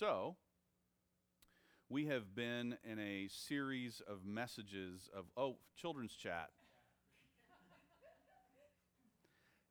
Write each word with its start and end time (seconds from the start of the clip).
So, 0.00 0.36
we 1.90 2.06
have 2.06 2.34
been 2.34 2.74
in 2.90 2.98
a 2.98 3.28
series 3.28 4.00
of 4.08 4.24
messages 4.24 5.10
of, 5.14 5.26
oh, 5.36 5.58
children's 5.76 6.14
chat. 6.14 6.48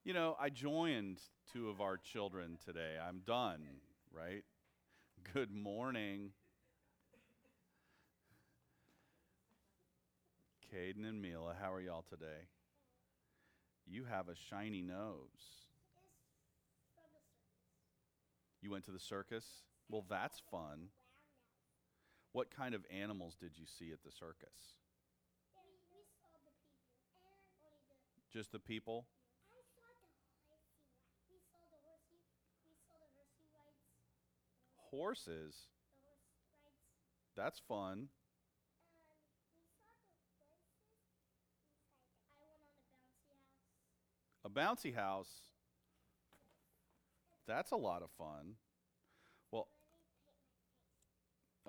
you 0.04 0.14
know, 0.14 0.36
I 0.40 0.48
joined 0.50 1.18
two 1.52 1.68
of 1.68 1.80
our 1.80 1.96
children 1.96 2.58
today. 2.64 2.94
I'm 3.04 3.22
done, 3.26 3.64
right? 4.12 4.44
Good 5.34 5.50
morning. 5.50 6.30
Caden 10.72 11.08
and 11.08 11.20
Mila, 11.20 11.56
how 11.60 11.72
are 11.72 11.80
y'all 11.80 12.04
today? 12.08 12.46
You 13.84 14.04
have 14.04 14.28
a 14.28 14.36
shiny 14.36 14.82
nose. 14.82 15.66
You 18.62 18.70
went 18.70 18.84
to 18.84 18.92
the 18.92 19.00
circus? 19.00 19.44
Well, 19.90 20.04
that's 20.08 20.40
fun. 20.50 20.88
What 22.32 22.54
kind 22.54 22.74
of 22.76 22.84
animals 22.96 23.34
did 23.34 23.50
you 23.56 23.64
see 23.66 23.90
at 23.90 24.04
the 24.04 24.12
circus? 24.12 24.74
Just 28.32 28.52
the 28.52 28.60
people? 28.60 29.06
Horses? 34.92 35.56
That's 37.36 37.58
fun. 37.58 38.08
A 44.44 44.48
bouncy 44.48 44.94
house? 44.94 45.48
That's 47.48 47.72
a 47.72 47.76
lot 47.76 48.02
of 48.02 48.10
fun. 48.16 48.54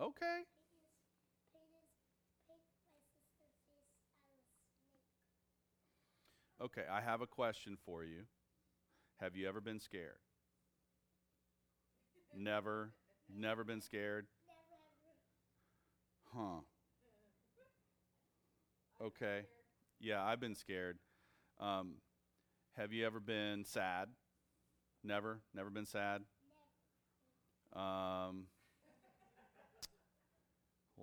Okay. 0.02 0.42
Okay, 6.60 6.84
I 6.92 7.02
have 7.02 7.22
a 7.22 7.28
question 7.28 7.78
for 7.86 8.04
you. 8.04 8.24
Have 9.20 9.36
you 9.36 9.48
ever 9.48 9.62
been 9.62 9.80
scared? 9.80 10.18
Never, 12.36 12.94
never 13.30 13.64
been 13.64 13.82
scared? 13.82 14.26
Huh. 16.34 16.62
Okay. 19.04 19.42
Yeah, 20.00 20.24
I've 20.24 20.40
been 20.40 20.56
scared. 20.56 20.98
Um, 21.60 21.96
have 22.76 22.92
you 22.92 23.06
ever 23.06 23.20
been 23.20 23.66
sad? 23.66 24.10
Never? 25.04 25.42
Never 25.54 25.70
been 25.70 25.86
sad? 25.86 26.24
Um, 27.76 28.46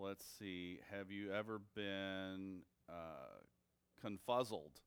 let's 0.01 0.25
see. 0.39 0.81
Have 0.91 1.11
you 1.11 1.33
ever 1.33 1.61
been 1.75 2.61
uh, 2.89 3.43
confuzzled? 4.05 4.81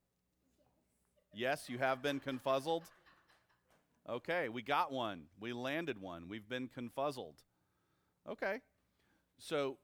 Yes, 1.34 1.68
you 1.68 1.78
have 1.78 2.02
been 2.02 2.20
confuzzled? 2.20 2.82
Okay, 4.08 4.48
we 4.48 4.62
got 4.62 4.90
one. 4.90 5.24
We 5.38 5.52
landed 5.52 6.00
one. 6.00 6.28
We've 6.28 6.48
been 6.48 6.68
confuzzled. 6.68 7.36
Okay. 8.28 8.60
So, 9.38 9.78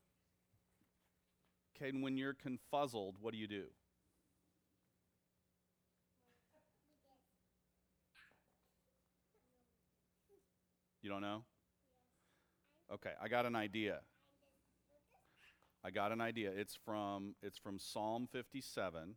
Caden, 1.81 2.03
when 2.03 2.17
you're 2.17 2.35
confuzzled, 2.35 3.15
what 3.21 3.33
do 3.33 3.39
you 3.39 3.47
do? 3.47 3.65
You 11.03 11.11
don't 11.11 11.23
know? 11.23 11.45
Okay, 12.93 13.13
I 13.23 13.29
got 13.29 13.47
an 13.47 13.55
idea. 13.55 14.01
I 15.85 15.91
got 15.91 16.13
an 16.13 16.21
idea. 16.21 16.51
It's 16.55 16.77
from 16.85 17.35
it's 17.43 17.59
from 17.59 17.79
Psalm 17.79 18.29
57 18.31 19.15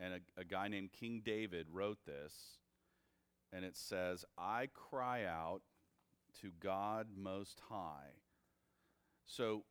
and 0.00 0.14
a, 0.14 0.40
a 0.40 0.44
guy 0.44 0.68
named 0.68 0.90
King 0.92 1.22
David 1.24 1.66
wrote 1.72 1.98
this 2.06 2.58
and 3.52 3.64
it 3.64 3.76
says, 3.76 4.24
"I 4.38 4.68
cry 4.72 5.24
out 5.24 5.62
to 6.40 6.52
God 6.60 7.08
most 7.16 7.60
high." 7.68 8.14
So, 9.26 9.64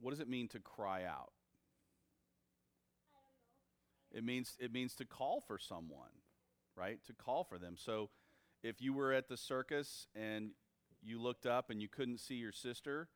what 0.00 0.10
does 0.10 0.20
it 0.20 0.28
mean 0.28 0.48
to 0.48 0.60
cry 0.60 1.04
out? 1.04 1.32
It 4.12 4.24
means 4.24 4.56
it 4.60 4.72
means 4.72 4.94
to 4.96 5.04
call 5.04 5.40
for 5.40 5.58
someone, 5.58 6.22
right? 6.76 6.98
To 7.06 7.12
call 7.12 7.44
for 7.44 7.58
them. 7.58 7.76
So, 7.76 8.10
if 8.62 8.80
you 8.80 8.92
were 8.92 9.12
at 9.12 9.28
the 9.28 9.36
circus 9.36 10.06
and 10.14 10.50
you 11.02 11.20
looked 11.20 11.46
up 11.46 11.70
and 11.70 11.80
you 11.80 11.88
couldn't 11.88 12.18
see 12.18 12.34
your 12.34 12.52
sister, 12.52 13.08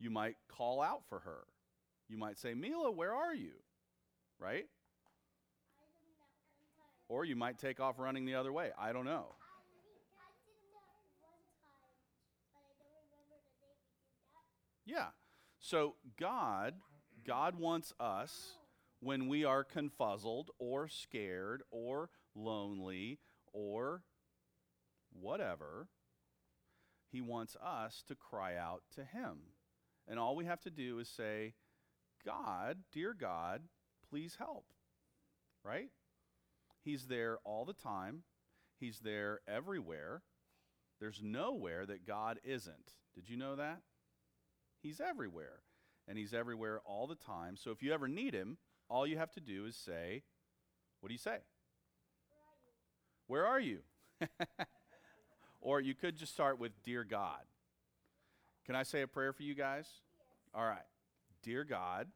you 0.00 0.10
might 0.10 0.36
call 0.48 0.82
out 0.82 1.02
for 1.08 1.20
her. 1.20 1.44
You 2.08 2.16
might 2.16 2.38
say, 2.38 2.54
Mila, 2.54 2.90
where 2.90 3.14
are 3.14 3.34
you? 3.34 3.52
Right? 4.38 4.66
Or 7.08 7.24
you 7.24 7.36
might 7.36 7.58
take 7.58 7.78
off 7.78 7.98
running 7.98 8.24
the 8.24 8.34
other 8.34 8.52
way. 8.52 8.70
I 8.78 8.92
don't 8.92 9.04
know. 9.04 9.34
Yeah. 14.86 15.08
So 15.60 15.94
God, 16.18 16.74
God 17.24 17.56
wants 17.56 17.92
us 18.00 18.56
when 19.00 19.28
we 19.28 19.44
are 19.44 19.64
confuzzled 19.64 20.46
or 20.58 20.88
scared 20.88 21.62
or 21.70 22.10
lonely 22.34 23.18
or 23.52 24.02
whatever, 25.12 25.88
he 27.10 27.20
wants 27.20 27.56
us 27.56 28.04
to 28.08 28.14
cry 28.14 28.56
out 28.56 28.82
to 28.94 29.04
Him. 29.04 29.38
And 30.10 30.18
all 30.18 30.34
we 30.34 30.44
have 30.44 30.60
to 30.62 30.70
do 30.70 30.98
is 30.98 31.08
say, 31.08 31.54
God, 32.26 32.78
dear 32.92 33.14
God, 33.14 33.62
please 34.10 34.34
help. 34.38 34.66
Right? 35.64 35.90
He's 36.84 37.06
there 37.06 37.38
all 37.44 37.64
the 37.64 37.72
time, 37.72 38.24
He's 38.78 38.98
there 38.98 39.40
everywhere. 39.46 40.22
There's 41.00 41.22
nowhere 41.22 41.86
that 41.86 42.06
God 42.06 42.40
isn't. 42.44 42.92
Did 43.14 43.30
you 43.30 43.36
know 43.36 43.56
that? 43.56 43.80
He's 44.82 45.00
everywhere. 45.00 45.60
And 46.08 46.18
He's 46.18 46.34
everywhere 46.34 46.80
all 46.84 47.06
the 47.06 47.14
time. 47.14 47.56
So 47.56 47.70
if 47.70 47.82
you 47.82 47.94
ever 47.94 48.08
need 48.08 48.34
Him, 48.34 48.58
all 48.88 49.06
you 49.06 49.16
have 49.16 49.30
to 49.32 49.40
do 49.40 49.64
is 49.66 49.76
say, 49.76 50.24
What 51.00 51.08
do 51.08 51.14
you 51.14 51.18
say? 51.18 51.38
Where 53.28 53.46
are 53.46 53.60
you? 53.60 53.78
Where 54.18 54.26
are 54.26 54.40
you? 54.58 54.66
Or 55.62 55.80
you 55.80 55.94
could 55.94 56.16
just 56.16 56.32
start 56.32 56.58
with 56.58 56.82
Dear 56.82 57.04
God. 57.04 57.42
Can 58.66 58.76
I 58.76 58.82
say 58.82 59.02
a 59.02 59.08
prayer 59.08 59.32
for 59.32 59.42
you 59.42 59.54
guys? 59.54 59.88
All 60.54 60.64
right. 60.64 60.78
Dear 61.42 61.64
God, 61.64 62.08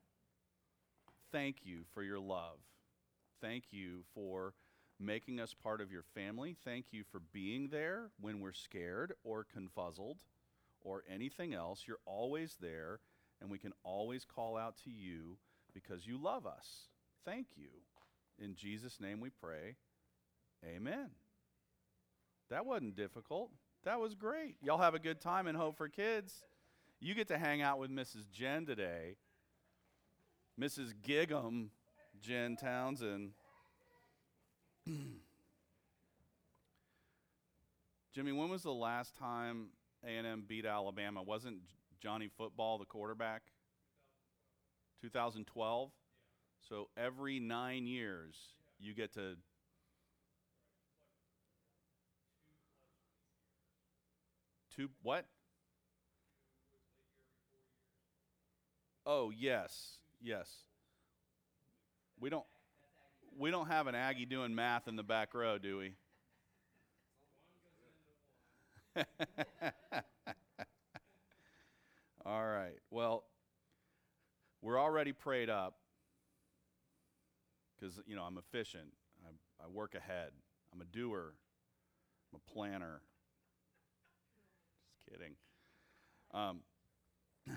thank 1.33 1.65
you 1.65 1.85
for 1.95 2.03
your 2.03 2.21
love. 2.21 2.59
Thank 3.41 3.65
you 3.73 4.05
for 4.15 4.55
making 5.01 5.41
us 5.41 5.55
part 5.55 5.81
of 5.81 5.91
your 5.91 6.05
family. 6.15 6.57
Thank 6.65 6.87
you 6.93 7.03
for 7.11 7.21
being 7.33 7.69
there 7.69 8.11
when 8.21 8.41
we're 8.41 8.53
scared 8.53 9.15
or 9.25 9.45
confuzzled 9.45 10.21
or 10.81 11.03
anything 11.13 11.55
else. 11.55 11.85
You're 11.87 11.99
always 12.07 12.57
there, 12.61 13.01
and 13.41 13.51
we 13.51 13.59
can 13.59 13.73
always 13.83 14.25
call 14.25 14.57
out 14.57 14.77
to 14.85 14.91
you 14.91 15.39
because 15.73 16.07
you 16.07 16.19
love 16.19 16.47
us. 16.47 16.89
Thank 17.25 17.49
you. 17.57 17.69
In 18.39 18.55
Jesus' 18.55 19.01
name 19.01 19.21
we 19.21 19.31
pray. 19.31 19.77
Amen. 20.65 21.11
That 22.51 22.67
wasn't 22.67 22.97
difficult. 22.97 23.51
That 23.85 24.01
was 24.01 24.15
great. 24.15 24.57
Y'all 24.63 24.79
have 24.79 24.95
a 24.95 24.99
good 24.99 25.21
time 25.21 25.47
in 25.47 25.55
Hope 25.55 25.77
for 25.77 25.91
Kids. 25.91 26.43
You 27.01 27.15
get 27.15 27.29
to 27.29 27.37
hang 27.37 27.61
out 27.61 27.79
with 27.79 27.91
Mrs. 27.91 28.31
Jen 28.33 28.65
today. 28.65 29.17
Mrs. 30.59 30.95
Gig'em, 31.07 31.69
Jen 32.19 32.57
Townsend. 32.57 33.33
Jimmy, 38.15 38.33
when 38.33 38.49
was 38.49 38.63
the 38.63 38.73
last 38.73 39.17
time 39.17 39.67
A&M 40.03 40.45
beat 40.49 40.65
Alabama? 40.65 41.23
Wasn't 41.23 41.59
Johnny 42.01 42.31
Football 42.39 42.79
the 42.79 42.87
quarterback? 42.87 43.43
2012. 45.03 45.91
So 46.67 46.89
every 46.97 47.39
nine 47.39 47.87
years, 47.87 48.37
you 48.79 48.95
get 48.95 49.13
to 49.15 49.37
Two 54.75 54.89
what? 55.03 55.27
Oh, 59.07 59.31
yes. 59.31 59.99
Yes. 60.23 60.51
We 62.19 62.31
don't 62.31 62.45
we 63.37 63.51
don't 63.51 63.67
have 63.67 63.87
an 63.89 63.95
Aggie 63.95 64.27
doing 64.27 64.55
math 64.55 64.89
in 64.89 64.97
the 64.97 65.03
back 65.03 65.35
row, 65.35 65.59
do 65.59 65.79
we? 65.79 65.93
All 72.25 72.47
right. 72.47 72.79
Well, 72.91 73.25
we're 74.63 74.81
already 74.81 75.13
prayed 75.13 75.51
up 75.51 75.75
because, 77.75 78.01
you 78.07 78.15
know, 78.17 78.23
I'm 78.23 78.39
efficient. 78.39 78.89
I, 79.27 79.31
I 79.65 79.69
work 79.69 79.95
ahead. 79.95 80.31
I'm 80.73 80.81
a 80.81 80.85
doer. 80.85 81.35
I'm 82.33 82.41
a 82.47 82.53
planner 82.53 83.03
kidding. 85.11 85.35
Um, 86.33 86.61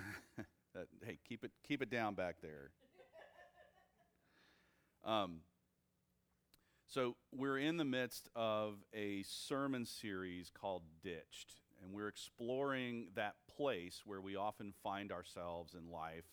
that, 0.74 0.88
hey, 1.06 1.18
keep 1.28 1.44
it 1.44 1.52
keep 1.68 1.82
it 1.82 1.90
down 1.90 2.14
back 2.16 2.38
there. 2.42 2.72
Um, 5.04 5.42
so 6.88 7.16
we're 7.34 7.58
in 7.58 7.78
the 7.78 7.86
midst 7.86 8.30
of 8.36 8.76
a 8.94 9.24
sermon 9.24 9.86
series 9.86 10.50
called 10.50 10.84
Ditched, 11.02 11.62
and 11.82 11.94
we're 11.94 12.08
exploring 12.08 13.08
that 13.16 13.36
place 13.56 14.02
where 14.06 14.22
we 14.22 14.36
often 14.36 14.74
find 14.84 15.12
ourselves 15.12 15.74
in 15.74 15.92
life, 15.92 16.26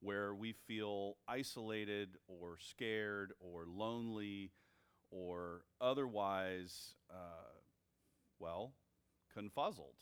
where 0.00 0.34
we 0.34 0.52
feel 0.52 1.16
isolated 1.28 2.16
or 2.28 2.56
scared 2.58 3.32
or 3.40 3.64
lonely 3.66 4.52
or 5.10 5.62
otherwise, 5.80 6.94
uh, 7.10 7.58
well, 8.38 8.72
confuzzled, 9.36 9.98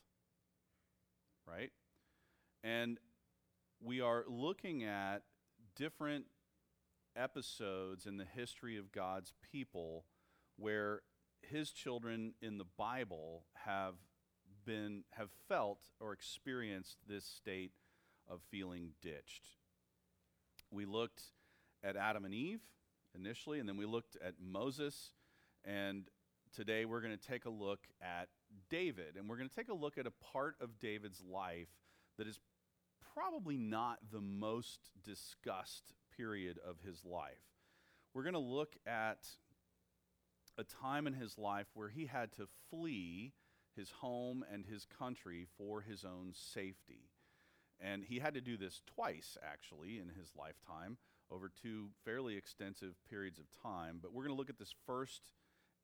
right? 1.48 1.70
And 2.62 2.98
we 3.80 4.00
are 4.00 4.24
looking 4.28 4.84
at 4.84 5.22
different 5.76 6.26
episodes 7.16 8.06
in 8.06 8.16
the 8.16 8.24
history 8.24 8.76
of 8.76 8.92
God's 8.92 9.32
people 9.52 10.04
where 10.56 11.02
his 11.42 11.70
children 11.70 12.34
in 12.42 12.58
the 12.58 12.66
Bible 12.76 13.44
have 13.64 13.94
been 14.64 15.04
have 15.12 15.30
felt 15.48 15.78
or 16.00 16.12
experienced 16.12 16.98
this 17.08 17.24
state 17.24 17.72
of 18.28 18.40
feeling 18.50 18.90
ditched. 19.00 19.48
We 20.70 20.84
looked 20.84 21.22
at 21.82 21.96
Adam 21.96 22.24
and 22.24 22.34
Eve 22.34 22.60
initially 23.14 23.60
and 23.60 23.68
then 23.68 23.76
we 23.76 23.86
looked 23.86 24.16
at 24.24 24.34
Moses 24.40 25.12
and 25.64 26.08
today 26.54 26.84
we're 26.84 27.00
going 27.00 27.16
to 27.16 27.28
take 27.28 27.44
a 27.44 27.50
look 27.50 27.80
at 28.02 28.28
David 28.68 29.16
and 29.16 29.28
we're 29.28 29.36
going 29.36 29.48
to 29.48 29.54
take 29.54 29.68
a 29.68 29.74
look 29.74 29.98
at 29.98 30.06
a 30.06 30.12
part 30.32 30.56
of 30.60 30.78
David's 30.78 31.22
life 31.22 31.68
that 32.16 32.26
is 32.26 32.40
probably 33.14 33.56
not 33.56 33.98
the 34.12 34.20
most 34.20 34.90
discussed 35.04 35.92
period 36.16 36.58
of 36.66 36.76
his 36.84 37.04
life. 37.04 37.32
We're 38.14 38.22
going 38.22 38.34
to 38.34 38.38
look 38.38 38.76
at 38.86 39.28
a 40.56 40.64
time 40.64 41.06
in 41.06 41.14
his 41.14 41.38
life 41.38 41.66
where 41.74 41.88
he 41.88 42.06
had 42.06 42.32
to 42.32 42.48
flee 42.70 43.32
his 43.76 43.90
home 43.90 44.44
and 44.52 44.66
his 44.66 44.84
country 44.84 45.46
for 45.56 45.80
his 45.80 46.04
own 46.04 46.32
safety. 46.32 47.10
And 47.80 48.04
he 48.04 48.18
had 48.18 48.34
to 48.34 48.40
do 48.40 48.56
this 48.56 48.82
twice, 48.94 49.36
actually, 49.42 49.98
in 49.98 50.08
his 50.08 50.32
lifetime, 50.36 50.98
over 51.30 51.48
two 51.62 51.90
fairly 52.04 52.36
extensive 52.36 52.94
periods 53.08 53.38
of 53.38 53.46
time. 53.62 54.00
But 54.02 54.12
we're 54.12 54.24
going 54.24 54.34
to 54.34 54.38
look 54.38 54.50
at 54.50 54.58
this 54.58 54.74
first 54.84 55.30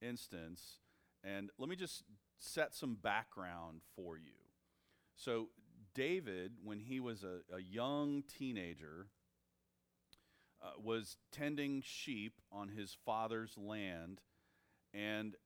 instance. 0.02 0.78
And 1.22 1.50
let 1.56 1.68
me 1.68 1.76
just 1.76 2.02
set 2.44 2.74
some 2.74 2.94
background 2.94 3.80
for 3.96 4.16
you. 4.16 4.32
So, 5.16 5.48
David, 5.94 6.52
when 6.62 6.80
he 6.80 7.00
was 7.00 7.22
a, 7.22 7.54
a 7.54 7.60
young 7.60 8.24
teenager, 8.26 9.06
uh, 10.62 10.70
was 10.82 11.16
tending 11.30 11.82
sheep 11.82 12.40
on 12.50 12.68
his 12.68 12.96
father's 13.04 13.56
land, 13.56 14.20
and 14.92 15.36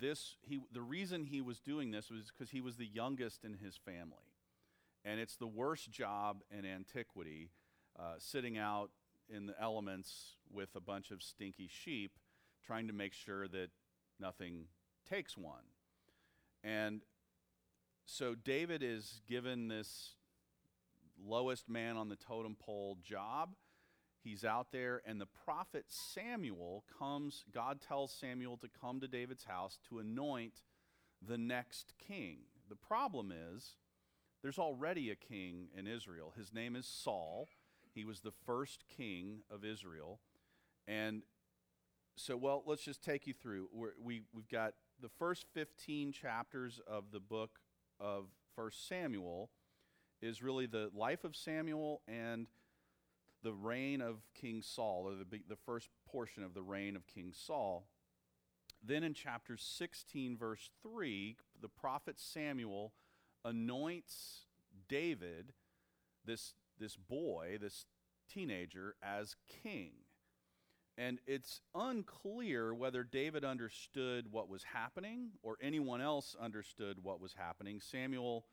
this 0.00 0.36
he 0.42 0.60
the 0.72 0.82
reason 0.82 1.24
he 1.24 1.40
was 1.40 1.60
doing 1.60 1.90
this 1.90 2.10
was 2.10 2.30
because 2.30 2.50
he 2.50 2.60
was 2.60 2.76
the 2.76 2.86
youngest 2.86 3.44
in 3.44 3.54
his 3.54 3.76
family, 3.76 4.32
and 5.04 5.18
it's 5.18 5.36
the 5.36 5.46
worst 5.46 5.90
job 5.90 6.42
in 6.56 6.64
antiquity, 6.64 7.50
uh, 7.98 8.14
sitting 8.18 8.58
out 8.58 8.90
in 9.28 9.46
the 9.46 9.60
elements 9.60 10.36
with 10.52 10.70
a 10.76 10.80
bunch 10.80 11.10
of 11.10 11.22
stinky 11.22 11.68
sheep, 11.68 12.18
trying 12.64 12.86
to 12.86 12.92
make 12.92 13.14
sure 13.14 13.48
that 13.48 13.70
nothing 14.20 14.66
takes 15.08 15.36
one, 15.36 15.64
and 16.64 17.02
so 18.06 18.34
David 18.34 18.82
is 18.82 19.20
given 19.28 19.68
this 19.68 20.14
lowest 21.24 21.68
man 21.68 21.96
on 21.96 22.08
the 22.08 22.16
totem 22.16 22.56
pole 22.56 22.98
job 23.04 23.50
He's 24.24 24.42
out 24.42 24.68
there, 24.72 25.02
and 25.04 25.20
the 25.20 25.28
prophet 25.44 25.84
Samuel 25.88 26.82
comes. 26.98 27.44
God 27.52 27.82
tells 27.82 28.10
Samuel 28.10 28.56
to 28.56 28.68
come 28.80 28.98
to 29.00 29.06
David's 29.06 29.44
house 29.44 29.78
to 29.90 29.98
anoint 29.98 30.62
the 31.20 31.36
next 31.36 31.92
king. 31.98 32.38
The 32.70 32.74
problem 32.74 33.30
is, 33.30 33.76
there's 34.40 34.58
already 34.58 35.10
a 35.10 35.14
king 35.14 35.68
in 35.76 35.86
Israel. 35.86 36.32
His 36.38 36.54
name 36.54 36.74
is 36.74 36.86
Saul. 36.86 37.48
He 37.94 38.06
was 38.06 38.20
the 38.20 38.32
first 38.46 38.84
king 38.96 39.42
of 39.50 39.62
Israel. 39.62 40.20
And 40.88 41.22
so, 42.16 42.34
well, 42.34 42.62
let's 42.64 42.82
just 42.82 43.04
take 43.04 43.26
you 43.26 43.34
through. 43.34 43.68
We're, 43.74 43.92
we, 44.02 44.22
we've 44.32 44.48
got 44.48 44.72
the 45.00 45.08
first 45.08 45.46
15 45.54 46.12
chapters 46.12 46.80
of 46.86 47.10
the 47.12 47.20
book 47.20 47.58
of 48.00 48.26
First 48.54 48.88
Samuel 48.88 49.50
is 50.22 50.42
really 50.42 50.66
the 50.66 50.90
life 50.94 51.24
of 51.24 51.36
Samuel 51.36 52.00
and 52.08 52.46
the 53.42 53.52
reign 53.52 54.00
of 54.00 54.22
King 54.34 54.62
Saul, 54.62 55.06
or 55.06 55.14
the, 55.14 55.40
the 55.48 55.56
first 55.66 55.90
portion 56.10 56.42
of 56.42 56.54
the 56.54 56.62
reign 56.62 56.96
of 56.96 57.06
King 57.06 57.32
Saul. 57.34 57.86
Then 58.82 59.02
in 59.02 59.14
chapter 59.14 59.56
16, 59.56 60.36
verse 60.36 60.70
3, 60.82 61.36
the 61.60 61.68
prophet 61.68 62.18
Samuel 62.18 62.92
anoints 63.44 64.46
David, 64.88 65.52
this, 66.24 66.54
this 66.78 66.96
boy, 66.96 67.58
this 67.60 67.86
teenager, 68.28 68.96
as 69.02 69.36
king. 69.62 69.92
And 70.96 71.18
it's 71.26 71.60
unclear 71.74 72.72
whether 72.72 73.02
David 73.02 73.44
understood 73.44 74.30
what 74.30 74.48
was 74.48 74.62
happening 74.62 75.30
or 75.42 75.56
anyone 75.60 76.00
else 76.00 76.36
understood 76.40 76.98
what 77.02 77.20
was 77.20 77.34
happening. 77.34 77.80
Samuel 77.80 78.46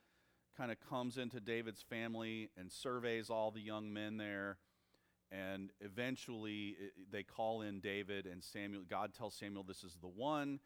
kind 0.57 0.71
of 0.71 0.77
comes 0.79 1.17
into 1.17 1.39
David's 1.39 1.83
family 1.83 2.49
and 2.57 2.71
surveys 2.71 3.29
all 3.29 3.51
the 3.51 3.61
young 3.61 3.93
men 3.93 4.17
there 4.17 4.57
and 5.31 5.71
eventually 5.79 6.75
they 7.09 7.23
call 7.23 7.61
in 7.61 7.79
David 7.79 8.25
and 8.25 8.43
Samuel. 8.43 8.83
God 8.89 9.13
tells 9.13 9.35
Samuel, 9.35 9.63
This 9.63 9.83
is 9.83 9.97
the 10.01 10.07
one. 10.07 10.59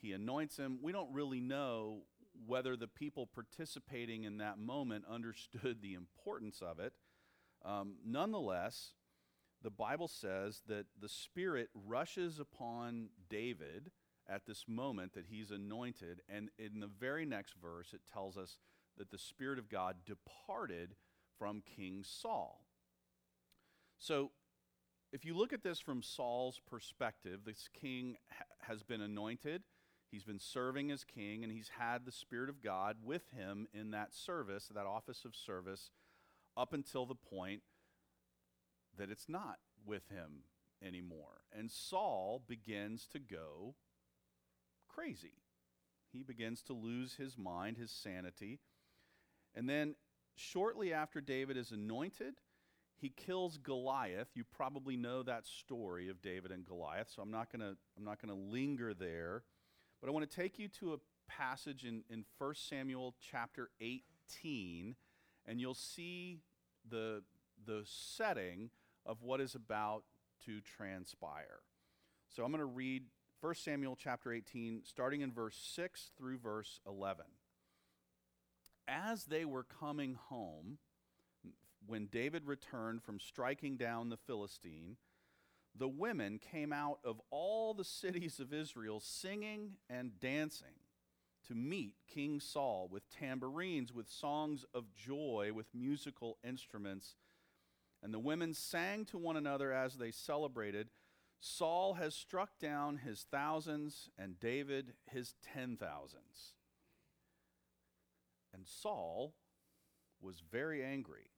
He 0.00 0.12
anoints 0.12 0.56
him. 0.56 0.78
We 0.82 0.92
don't 0.92 1.12
really 1.12 1.40
know 1.40 2.02
whether 2.46 2.76
the 2.76 2.88
people 2.88 3.26
participating 3.26 4.24
in 4.24 4.38
that 4.38 4.58
moment 4.58 5.04
understood 5.10 5.78
the 5.82 5.94
importance 5.94 6.62
of 6.62 6.78
it. 6.78 6.92
Um, 7.64 7.96
nonetheless, 8.04 8.92
the 9.62 9.70
Bible 9.70 10.08
says 10.08 10.62
that 10.68 10.86
the 11.00 11.08
Spirit 11.08 11.70
rushes 11.74 12.38
upon 12.38 13.08
David 13.28 13.90
at 14.28 14.46
this 14.46 14.64
moment 14.68 15.14
that 15.14 15.26
he's 15.26 15.50
anointed. 15.50 16.20
And 16.28 16.50
in 16.58 16.80
the 16.80 16.86
very 16.86 17.24
next 17.24 17.54
verse, 17.60 17.92
it 17.92 18.00
tells 18.12 18.36
us 18.36 18.58
that 18.98 19.10
the 19.10 19.18
Spirit 19.18 19.58
of 19.58 19.68
God 19.68 19.96
departed 20.04 20.94
from 21.38 21.62
King 21.62 22.02
Saul. 22.04 22.66
So, 23.98 24.30
if 25.12 25.24
you 25.24 25.36
look 25.36 25.52
at 25.52 25.62
this 25.62 25.80
from 25.80 26.02
Saul's 26.02 26.60
perspective, 26.68 27.40
this 27.44 27.68
king 27.72 28.16
ha- 28.30 28.44
has 28.62 28.82
been 28.82 29.00
anointed. 29.00 29.62
He's 30.10 30.24
been 30.24 30.40
serving 30.40 30.90
as 30.90 31.04
king, 31.04 31.42
and 31.42 31.52
he's 31.52 31.70
had 31.78 32.04
the 32.04 32.12
Spirit 32.12 32.50
of 32.50 32.62
God 32.62 32.96
with 33.02 33.30
him 33.30 33.66
in 33.72 33.92
that 33.92 34.14
service, 34.14 34.70
that 34.74 34.86
office 34.86 35.24
of 35.24 35.34
service, 35.34 35.90
up 36.56 36.72
until 36.72 37.06
the 37.06 37.14
point 37.14 37.62
that 38.98 39.10
it's 39.10 39.28
not 39.28 39.58
with 39.84 40.08
him 40.08 40.44
anymore. 40.84 41.42
And 41.56 41.70
Saul 41.70 42.42
begins 42.46 43.06
to 43.12 43.18
go 43.18 43.74
crazy. 44.88 45.34
He 46.12 46.22
begins 46.22 46.62
to 46.62 46.72
lose 46.72 47.14
his 47.14 47.36
mind, 47.36 47.76
his 47.76 47.90
sanity. 47.90 48.60
And 49.54 49.68
then, 49.68 49.94
shortly 50.34 50.92
after 50.92 51.20
David 51.20 51.56
is 51.56 51.72
anointed, 51.72 52.34
he 52.98 53.10
kills 53.10 53.58
Goliath. 53.58 54.28
You 54.34 54.44
probably 54.44 54.96
know 54.96 55.22
that 55.22 55.46
story 55.46 56.08
of 56.08 56.22
David 56.22 56.50
and 56.50 56.64
Goliath, 56.64 57.10
so 57.14 57.22
I'm 57.22 57.30
not 57.30 57.52
going 57.52 57.60
to 57.60 57.76
I'm 57.96 58.04
not 58.04 58.20
going 58.20 58.34
to 58.34 58.50
linger 58.50 58.94
there. 58.94 59.42
But 60.00 60.08
I 60.08 60.12
want 60.12 60.28
to 60.30 60.36
take 60.36 60.58
you 60.58 60.68
to 60.80 60.94
a 60.94 60.96
passage 61.28 61.84
in, 61.84 62.02
in 62.10 62.24
1 62.38 62.54
Samuel 62.54 63.14
chapter 63.20 63.70
18, 63.80 64.94
and 65.46 65.60
you'll 65.60 65.74
see 65.74 66.40
the, 66.88 67.22
the 67.66 67.82
setting 67.84 68.70
of 69.06 69.22
what 69.22 69.40
is 69.40 69.54
about 69.54 70.04
to 70.44 70.60
transpire. 70.60 71.60
So 72.28 72.44
I'm 72.44 72.50
going 72.50 72.60
to 72.60 72.66
read 72.66 73.04
1 73.40 73.54
Samuel 73.54 73.96
chapter 73.96 74.32
18, 74.32 74.82
starting 74.84 75.20
in 75.20 75.32
verse 75.32 75.56
6 75.74 76.10
through 76.18 76.38
verse 76.38 76.80
11. 76.86 77.24
As 78.88 79.24
they 79.24 79.44
were 79.44 79.64
coming 79.64 80.16
home, 80.28 80.78
when 81.86 82.06
David 82.06 82.46
returned 82.46 83.02
from 83.02 83.20
striking 83.20 83.76
down 83.76 84.08
the 84.08 84.16
Philistine, 84.16 84.96
the 85.78 85.88
women 85.88 86.38
came 86.38 86.72
out 86.72 86.98
of 87.04 87.20
all 87.30 87.74
the 87.74 87.84
cities 87.84 88.40
of 88.40 88.52
Israel 88.52 89.00
singing 89.00 89.72
and 89.90 90.18
dancing 90.18 90.80
to 91.46 91.54
meet 91.54 91.94
King 92.12 92.40
Saul 92.40 92.88
with 92.90 93.08
tambourines, 93.10 93.92
with 93.92 94.08
songs 94.08 94.64
of 94.74 94.92
joy, 94.94 95.50
with 95.54 95.66
musical 95.74 96.38
instruments. 96.42 97.14
And 98.06 98.14
the 98.14 98.20
women 98.20 98.54
sang 98.54 99.04
to 99.06 99.18
one 99.18 99.36
another 99.36 99.72
as 99.72 99.96
they 99.96 100.12
celebrated 100.12 100.90
Saul 101.40 101.94
has 101.94 102.14
struck 102.14 102.56
down 102.60 102.98
his 102.98 103.26
thousands, 103.32 104.10
and 104.16 104.38
David 104.38 104.92
his 105.10 105.34
ten 105.42 105.76
thousands. 105.76 106.54
And 108.54 108.64
Saul 108.64 109.34
was 110.20 110.40
very 110.52 110.84
angry. 110.84 111.32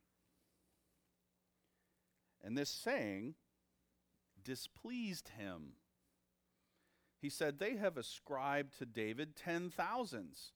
And 2.44 2.56
this 2.56 2.68
saying 2.68 3.34
displeased 4.44 5.30
him. 5.38 5.72
He 7.18 7.30
said, 7.30 7.58
They 7.58 7.76
have 7.76 7.96
ascribed 7.96 8.78
to 8.78 8.84
David 8.84 9.36
ten 9.36 9.70
thousands, 9.70 10.52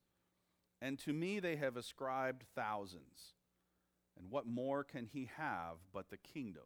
and 0.78 0.98
to 0.98 1.14
me 1.14 1.40
they 1.40 1.56
have 1.56 1.78
ascribed 1.78 2.44
thousands. 2.54 3.32
And 4.18 4.30
what 4.30 4.46
more 4.46 4.84
can 4.84 5.06
he 5.06 5.30
have 5.36 5.76
but 5.92 6.10
the 6.10 6.16
kingdom? 6.16 6.62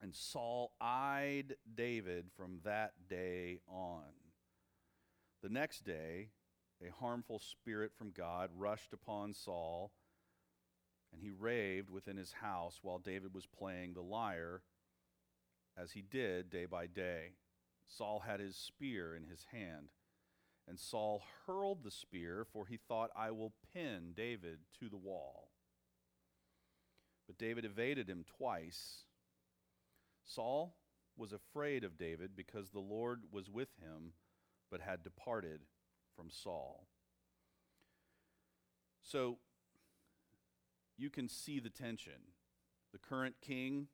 And 0.00 0.14
Saul 0.14 0.72
eyed 0.80 1.56
David 1.74 2.26
from 2.36 2.58
that 2.64 2.92
day 3.08 3.60
on. 3.68 4.02
The 5.42 5.48
next 5.48 5.84
day, 5.84 6.30
a 6.84 6.90
harmful 6.90 7.38
spirit 7.38 7.92
from 7.96 8.10
God 8.10 8.50
rushed 8.56 8.92
upon 8.92 9.34
Saul, 9.34 9.92
and 11.12 11.20
he 11.20 11.30
raved 11.30 11.90
within 11.90 12.16
his 12.16 12.32
house 12.32 12.80
while 12.82 12.98
David 12.98 13.34
was 13.34 13.46
playing 13.46 13.94
the 13.94 14.02
lyre, 14.02 14.62
as 15.76 15.92
he 15.92 16.02
did 16.02 16.50
day 16.50 16.66
by 16.66 16.86
day. 16.86 17.34
Saul 17.86 18.20
had 18.20 18.40
his 18.40 18.56
spear 18.56 19.14
in 19.14 19.24
his 19.24 19.46
hand, 19.52 19.90
and 20.68 20.78
Saul 20.78 21.22
hurled 21.46 21.82
the 21.82 21.90
spear, 21.90 22.46
for 22.52 22.66
he 22.66 22.76
thought, 22.76 23.10
I 23.16 23.30
will 23.30 23.52
pin 23.72 24.12
David 24.16 24.58
to 24.80 24.88
the 24.88 24.96
wall. 24.96 25.48
But 27.26 27.38
David 27.38 27.64
evaded 27.64 28.08
him 28.08 28.24
twice. 28.38 29.04
Saul 30.24 30.76
was 31.16 31.32
afraid 31.32 31.84
of 31.84 31.98
David 31.98 32.30
because 32.36 32.70
the 32.70 32.80
Lord 32.80 33.22
was 33.30 33.50
with 33.50 33.68
him, 33.80 34.12
but 34.70 34.80
had 34.80 35.02
departed 35.02 35.60
from 36.16 36.30
Saul. 36.30 36.86
So 39.02 39.38
you 40.96 41.10
can 41.10 41.28
see 41.28 41.58
the 41.58 41.70
tension. 41.70 42.32
The 42.92 42.98
current 42.98 43.36
king 43.40 43.88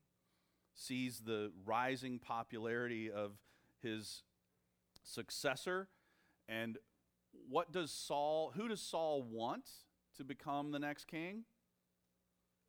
sees 0.75 1.21
the 1.21 1.51
rising 1.65 2.19
popularity 2.19 3.11
of 3.11 3.31
his 3.81 4.23
successor. 5.03 5.87
And 6.49 6.77
what 7.47 7.71
does 7.71 7.91
Saul, 7.91 8.51
who 8.55 8.67
does 8.67 8.81
Saul 8.81 9.21
want 9.23 9.69
to 10.17 10.23
become 10.23 10.71
the 10.71 10.79
next 10.79 11.05
king? 11.05 11.43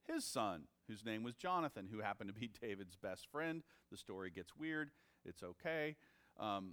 His 0.07 0.25
son, 0.25 0.65
whose 0.87 1.05
name 1.05 1.23
was 1.23 1.35
Jonathan, 1.35 1.89
who 1.91 2.01
happened 2.01 2.29
to 2.29 2.39
be 2.39 2.51
David's 2.61 2.97
best 2.97 3.27
friend. 3.31 3.63
The 3.91 3.97
story 3.97 4.31
gets 4.31 4.55
weird. 4.57 4.91
It's 5.25 5.43
okay. 5.43 5.97
Um, 6.39 6.73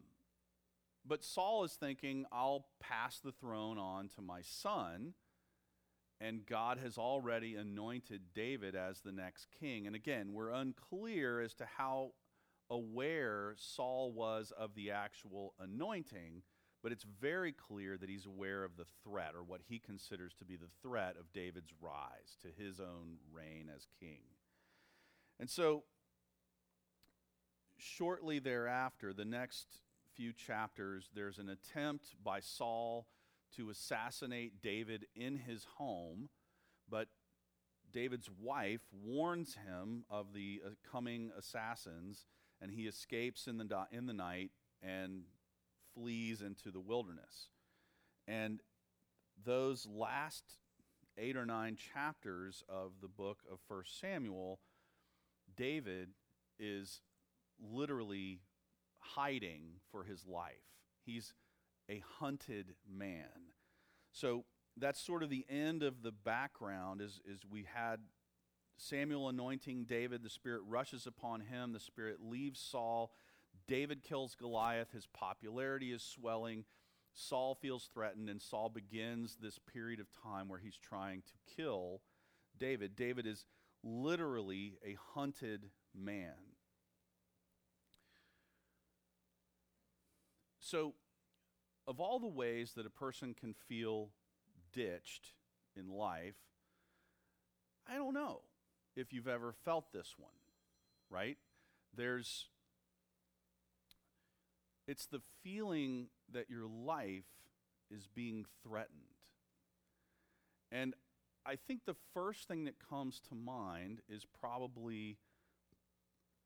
but 1.06 1.24
Saul 1.24 1.64
is 1.64 1.74
thinking, 1.74 2.26
I'll 2.32 2.66
pass 2.82 3.20
the 3.20 3.32
throne 3.32 3.78
on 3.78 4.10
to 4.10 4.22
my 4.22 4.42
son. 4.42 5.14
And 6.20 6.46
God 6.46 6.80
has 6.80 6.98
already 6.98 7.56
anointed 7.56 8.22
David 8.34 8.76
as 8.76 9.02
the 9.02 9.12
next 9.12 9.48
king. 9.60 9.86
And 9.86 9.96
again, 9.96 10.34
we're 10.34 10.50
unclear 10.50 11.40
as 11.40 11.54
to 11.56 11.66
how 11.78 12.14
aware 12.70 13.54
Saul 13.56 14.12
was 14.12 14.52
of 14.58 14.74
the 14.74 14.92
actual 14.92 15.54
anointing, 15.60 16.42
but 16.88 16.94
it's 16.94 17.06
very 17.20 17.52
clear 17.52 17.98
that 17.98 18.10
he's 18.10 18.26
aware 18.26 18.64
of 18.64 18.78
the 18.78 18.86
threat, 19.04 19.34
or 19.36 19.44
what 19.44 19.60
he 19.68 19.78
considers 19.78 20.34
to 20.36 20.46
be 20.46 20.56
the 20.56 20.70
threat 20.82 21.18
of 21.20 21.34
David's 21.34 21.74
rise 21.82 22.38
to 22.42 22.48
his 22.48 22.80
own 22.80 23.18
reign 23.30 23.70
as 23.76 23.88
king. 24.00 24.22
And 25.38 25.50
so, 25.50 25.84
shortly 27.76 28.40
thereafter, 28.40 29.12
the 29.12 29.26
next 29.26 29.68
few 30.16 30.32
chapters, 30.32 31.10
there's 31.14 31.40
an 31.40 31.50
attempt 31.50 32.16
by 32.24 32.40
Saul 32.40 33.06
to 33.58 33.70
assassinate 33.70 34.62
David 34.62 35.08
in 35.14 35.36
his 35.36 35.68
home, 35.76 36.30
but 36.90 37.10
David's 37.92 38.30
wife 38.42 38.88
warns 38.94 39.56
him 39.56 40.06
of 40.10 40.32
the 40.32 40.62
uh, 40.66 40.70
coming 40.90 41.32
assassins, 41.38 42.28
and 42.62 42.72
he 42.72 42.88
escapes 42.88 43.46
in 43.46 43.58
the, 43.58 43.88
in 43.92 44.06
the 44.06 44.14
night 44.14 44.52
and 44.82 45.24
flees 45.98 46.42
into 46.42 46.70
the 46.72 46.80
wilderness. 46.80 47.50
And 48.28 48.62
those 49.44 49.88
last 49.88 50.44
eight 51.18 51.36
or 51.36 51.46
nine 51.46 51.78
chapters 51.94 52.64
of 52.70 52.92
the 53.02 53.08
book 53.08 53.40
of 53.52 53.60
First 53.68 54.00
Samuel, 54.00 54.60
David 55.56 56.10
is 56.60 57.02
literally 57.60 58.42
hiding 59.00 59.80
for 59.92 60.04
his 60.04 60.26
life. 60.26 60.54
He's 61.06 61.34
a 61.90 62.04
hunted 62.20 62.76
man. 62.88 63.54
So 64.12 64.46
that's 64.76 65.00
sort 65.00 65.24
of 65.24 65.30
the 65.30 65.46
end 65.50 65.84
of 65.84 66.04
the 66.04 66.12
background 66.12 67.02
is, 67.02 67.22
is 67.26 67.42
we 67.50 67.66
had 67.74 68.00
Samuel 68.78 69.30
anointing 69.30 69.86
David, 69.86 70.24
the 70.24 70.30
Spirit 70.30 70.62
rushes 70.68 71.08
upon 71.08 71.42
him, 71.42 71.74
the 71.74 71.80
Spirit 71.80 72.18
leaves 72.22 72.60
Saul. 72.60 73.12
David 73.68 74.04
kills 74.04 74.36
Goliath, 74.36 74.92
his 74.92 75.08
popularity 75.08 75.92
is 75.92 76.02
swelling. 76.02 76.66
Saul 77.14 77.56
feels 77.56 77.90
threatened, 77.94 78.30
and 78.30 78.42
Saul 78.42 78.70
begins 78.70 79.38
this 79.42 79.60
period 79.60 80.00
of 80.00 80.08
time 80.24 80.48
where 80.48 80.60
he's 80.60 80.78
trying 80.78 81.24
to 81.24 81.56
kill 81.56 82.02
David. 82.58 82.96
David 82.96 83.26
is 83.26 83.46
literally 83.84 84.78
a 84.86 84.96
hunted 85.14 85.70
man. 85.96 86.34
So, 90.60 90.96
of 91.88 92.00
all 92.00 92.20
the 92.20 92.28
ways 92.28 92.74
that 92.76 92.86
a 92.86 92.90
person 92.90 93.34
can 93.34 93.54
feel 93.54 94.10
ditched 94.74 95.32
in 95.78 95.90
life, 95.90 96.36
I 97.90 97.96
don't 97.96 98.14
know 98.14 98.42
if 98.96 99.14
you've 99.14 99.30
ever 99.30 99.54
felt 99.64 99.94
this 99.94 100.16
one, 100.18 100.30
right? 101.10 101.38
There's, 101.96 102.50
it's 104.88 105.06
the 105.06 105.22
feeling 105.44 106.08
that 106.32 106.50
your 106.50 106.66
life 106.66 107.26
is 107.92 108.08
being 108.08 108.46
threatened. 108.64 109.02
And 110.72 110.94
I 111.46 111.56
think 111.56 111.82
the 111.86 111.96
first 112.14 112.48
thing 112.48 112.66
that 112.66 112.76
comes 112.90 113.22
to 113.30 113.36
mind 113.36 114.02
is 114.10 114.26
probably 114.40 115.18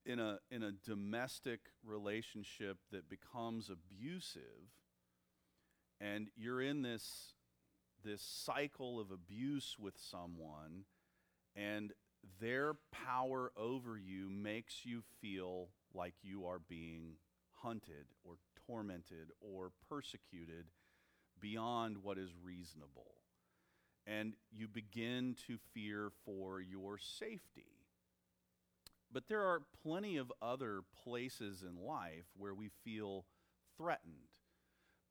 in 0.05 0.19
a, 0.19 0.39
in 0.49 0.63
a 0.63 0.71
domestic 0.71 1.59
relationship 1.85 2.77
that 2.91 3.09
becomes 3.09 3.69
abusive, 3.69 4.41
and 5.99 6.29
you're 6.35 6.61
in 6.61 6.81
this, 6.81 7.33
this 8.03 8.21
cycle 8.21 8.99
of 8.99 9.11
abuse 9.11 9.77
with 9.79 9.95
someone, 9.97 10.85
and 11.55 11.93
their 12.39 12.73
power 12.91 13.51
over 13.57 13.97
you 13.97 14.29
makes 14.29 14.85
you 14.85 15.01
feel 15.21 15.69
like 15.93 16.15
you 16.23 16.45
are 16.45 16.59
being 16.59 17.13
hunted 17.61 18.05
or 18.23 18.35
tormented 18.67 19.31
or 19.39 19.71
persecuted 19.89 20.65
beyond 21.39 21.97
what 22.03 22.17
is 22.17 22.31
reasonable. 22.43 23.15
And 24.07 24.33
you 24.51 24.67
begin 24.67 25.35
to 25.47 25.57
fear 25.73 26.11
for 26.25 26.59
your 26.59 26.97
safety. 26.97 27.81
But 29.11 29.27
there 29.27 29.43
are 29.43 29.61
plenty 29.83 30.17
of 30.17 30.31
other 30.41 30.81
places 31.03 31.63
in 31.63 31.75
life 31.75 32.25
where 32.37 32.53
we 32.53 32.69
feel 32.83 33.25
threatened. 33.77 34.29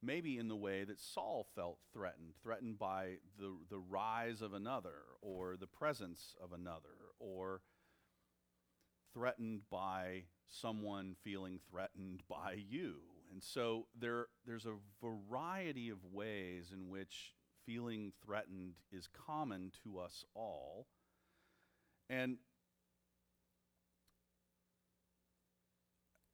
Maybe 0.02 0.38
in 0.38 0.48
the 0.48 0.56
way 0.56 0.84
that 0.84 0.98
Saul 0.98 1.46
felt 1.54 1.78
threatened, 1.92 2.32
threatened 2.42 2.78
by 2.78 3.16
the, 3.38 3.58
the 3.68 3.78
rise 3.78 4.40
of 4.40 4.54
another, 4.54 5.02
or 5.20 5.56
the 5.58 5.66
presence 5.66 6.34
of 6.42 6.54
another, 6.54 6.96
or 7.18 7.60
threatened 9.12 9.60
by 9.70 10.24
someone 10.50 11.16
feeling 11.22 11.60
threatened 11.70 12.22
by 12.28 12.56
you. 12.68 12.96
And 13.32 13.42
so 13.42 13.86
there, 13.98 14.26
there's 14.46 14.66
a 14.66 14.74
variety 15.02 15.88
of 15.88 15.98
ways 16.12 16.72
in 16.72 16.88
which 16.88 17.34
feeling 17.64 18.12
threatened 18.24 18.74
is 18.90 19.08
common 19.26 19.70
to 19.84 19.98
us 19.98 20.24
all. 20.34 20.86
And 22.08 22.38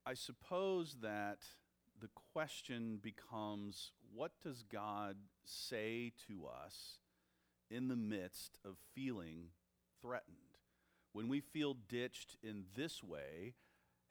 I 0.07 0.15
suppose 0.15 0.97
that 1.03 1.41
the 2.01 2.09
question 2.33 2.99
becomes 3.03 3.93
what 4.15 4.33
does 4.43 4.63
God 4.63 5.17
say 5.45 6.13
to 6.29 6.47
us 6.47 6.99
in 7.71 7.89
the 7.89 7.97
midst 7.97 8.59
of 8.65 8.77
feeling 8.95 9.49
threatened? 10.01 10.37
When 11.13 11.29
we 11.29 11.41
feel 11.41 11.75
ditched 11.75 12.37
in 12.43 12.65
this 12.77 13.03
way, 13.03 13.55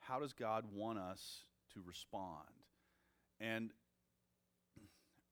how 0.08 0.20
does 0.20 0.32
God 0.32 0.64
want 0.72 0.98
us 0.98 1.40
to 1.74 1.80
respond? 1.84 2.48
And 3.40 3.70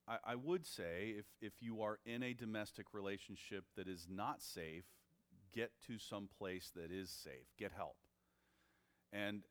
I, 0.07 0.19
I, 0.25 0.35
would 0.35 0.67
say 0.67 1.15
if, 1.19 1.27
if 1.41 1.53
you 1.61 1.83
are 1.83 1.99
in 2.05 2.23
a 2.23 2.35
domestic 2.35 2.87
relationship 2.93 3.65
that 3.77 3.89
is 3.89 4.07
not 4.11 4.43
safe, 4.43 4.85
get 5.55 5.71
to 5.87 5.99
some 5.99 6.29
place 6.39 6.71
that 6.75 6.91
is 6.91 7.09
safe, 7.11 7.47
get 7.59 7.73
help. 7.73 7.97
And 9.13 9.43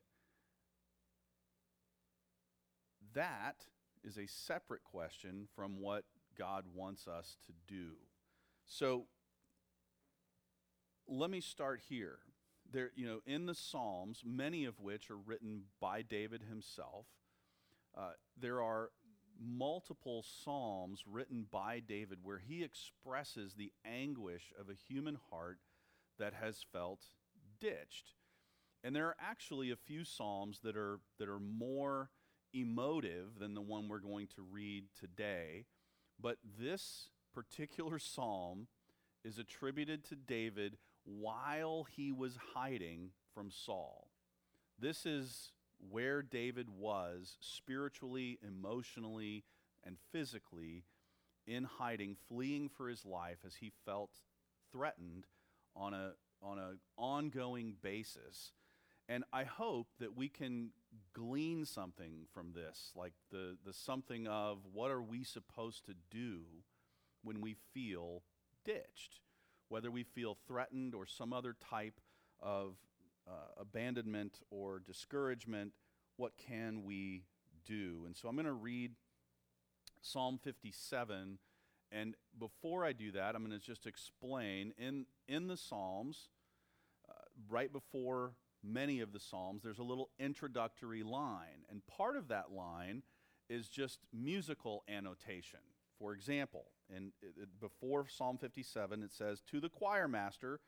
that 3.14 3.66
is 4.04 4.18
a 4.18 4.28
separate 4.28 4.84
question 4.84 5.48
from 5.56 5.80
what 5.80 6.04
God 6.38 6.66
wants 6.74 7.08
us 7.08 7.38
to 7.46 7.54
do. 7.74 7.92
So 8.66 9.06
let 11.08 11.30
me 11.30 11.42
start 11.42 11.82
here. 11.88 12.20
There, 12.74 12.92
you 12.96 13.06
know, 13.06 13.20
in 13.28 13.46
the 13.46 13.54
Psalms, 13.54 14.24
many 14.26 14.66
of 14.66 14.80
which 14.80 15.12
are 15.12 15.18
written 15.18 15.66
by 15.80 16.02
David 16.02 16.42
himself, 16.50 17.06
uh, 17.96 18.14
there 18.36 18.62
are 18.64 18.90
multiple 19.40 20.24
psalms 20.24 21.04
written 21.08 21.46
by 21.52 21.80
David 21.80 22.20
where 22.24 22.40
he 22.40 22.64
expresses 22.64 23.54
the 23.54 23.72
anguish 23.86 24.52
of 24.60 24.70
a 24.70 24.74
human 24.74 25.20
heart 25.30 25.60
that 26.18 26.34
has 26.34 26.66
felt 26.72 27.02
ditched. 27.60 28.14
And 28.84 28.96
there 28.96 29.08
are 29.08 29.16
actually 29.20 29.72
a 29.72 29.76
few 29.76 30.04
psalms 30.04 30.60
that 30.64 30.76
are 30.76 31.00
that 31.20 31.30
are 31.30 31.40
more 31.40 32.10
emotive 32.54 33.40
than 33.40 33.54
the 33.54 33.62
one 33.62 33.88
we're 33.88 34.00
going 34.00 34.28
to 34.36 34.42
read 34.42 34.86
today, 35.00 35.66
but 36.20 36.38
this 36.60 37.10
particular 37.34 38.00
psalm 38.00 38.68
is 39.24 39.40
attributed 39.40 40.04
to 40.06 40.16
David 40.16 40.78
while 41.06 41.86
he 41.96 42.12
was 42.12 42.38
hiding 42.54 43.12
from 43.34 43.50
Saul. 43.52 44.08
This 44.80 45.06
is 45.06 45.52
where 45.90 46.22
David 46.22 46.68
was 46.70 47.38
spiritually, 47.40 48.40
emotionally, 48.46 49.44
and 49.84 49.98
physically 50.12 50.84
in 51.46 51.66
hiding, 51.66 52.16
fleeing 52.30 52.70
for 52.70 52.88
his 52.88 53.06
life 53.06 53.40
as 53.46 53.56
he 53.56 53.72
felt 53.86 54.12
threatened 54.72 55.26
on 55.76 55.94
a 55.94 56.14
on 56.42 56.60
an 56.60 56.80
ongoing 56.98 57.76
basis. 57.82 58.52
And 59.10 59.24
I 59.34 59.44
hope 59.44 59.88
that 60.00 60.16
we 60.16 60.30
can 60.30 60.72
glean 61.14 61.66
something 61.66 62.26
from 62.34 62.54
this, 62.54 62.92
like 62.96 63.14
the, 63.32 63.58
the 63.66 63.74
something 63.74 64.28
of 64.28 64.60
what 64.72 64.92
are 64.92 65.02
we 65.02 65.24
supposed 65.24 65.86
to 65.86 65.94
do 66.10 66.42
when 67.24 67.42
we 67.42 67.56
feel 67.74 68.24
ditched, 68.66 69.20
whether 69.70 69.92
we 69.92 70.04
feel 70.04 70.38
threatened 70.48 70.94
or 70.94 71.06
some 71.06 71.34
other 71.34 71.56
type 71.70 72.00
of 72.42 72.76
uh, 73.28 73.32
abandonment 73.60 74.40
or 74.50 74.80
discouragement, 74.80 75.74
what 76.18 76.34
can 76.38 76.84
we 76.84 77.24
do? 77.66 78.04
And 78.06 78.16
so 78.16 78.28
I'm 78.28 78.36
going 78.36 78.46
to 78.46 78.54
read 78.54 78.92
Psalm 80.02 80.40
57. 80.44 81.40
And 81.92 82.16
before 82.38 82.86
I 82.86 82.94
do 82.94 83.12
that, 83.12 83.36
I'm 83.36 83.46
going 83.46 83.58
to 83.58 83.66
just 83.66 83.86
explain 83.86 84.74
in, 84.78 85.06
in 85.28 85.48
the 85.48 85.58
Psalms, 85.58 86.30
uh, 87.10 87.14
right 87.50 87.72
before 87.72 88.34
many 88.64 89.02
of 89.02 89.12
the 89.12 89.20
Psalms, 89.20 89.64
there's 89.64 89.80
a 89.80 89.84
little 89.84 90.10
introductory 90.20 91.04
line. 91.04 91.66
And 91.70 91.86
part 91.88 92.16
of 92.16 92.30
that 92.30 92.52
line 92.52 93.04
is 93.50 93.68
just 93.68 94.00
musical 94.14 94.84
annotation. 94.88 95.60
For 96.00 96.14
example, 96.14 96.66
in, 96.90 97.12
before 97.60 98.08
Psalm 98.08 98.38
57, 98.38 99.04
it 99.04 99.14
says, 99.14 99.42
To 99.52 99.60
the 99.60 99.70
choir 99.70 100.08
master, 100.08 100.60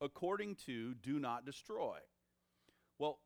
according 0.00 0.56
to 0.66 0.94
do 0.94 1.18
not 1.18 1.46
destroy. 1.46 1.98
Well, 2.98 3.18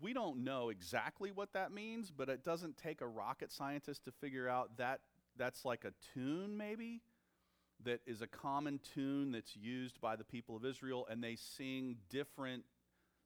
we 0.00 0.12
don't 0.12 0.44
know 0.44 0.70
exactly 0.70 1.30
what 1.30 1.52
that 1.52 1.72
means, 1.72 2.10
but 2.10 2.28
it 2.28 2.44
doesn't 2.44 2.76
take 2.76 3.00
a 3.00 3.06
rocket 3.06 3.52
scientist 3.52 4.04
to 4.04 4.12
figure 4.12 4.48
out 4.48 4.76
that 4.78 5.00
that's 5.36 5.64
like 5.64 5.84
a 5.84 5.92
tune, 6.14 6.56
maybe, 6.56 7.02
that 7.84 8.00
is 8.06 8.22
a 8.22 8.26
common 8.26 8.80
tune 8.94 9.32
that's 9.32 9.56
used 9.56 10.00
by 10.00 10.16
the 10.16 10.24
people 10.24 10.56
of 10.56 10.64
Israel, 10.64 11.06
and 11.10 11.22
they 11.22 11.36
sing 11.36 11.96
different 12.08 12.64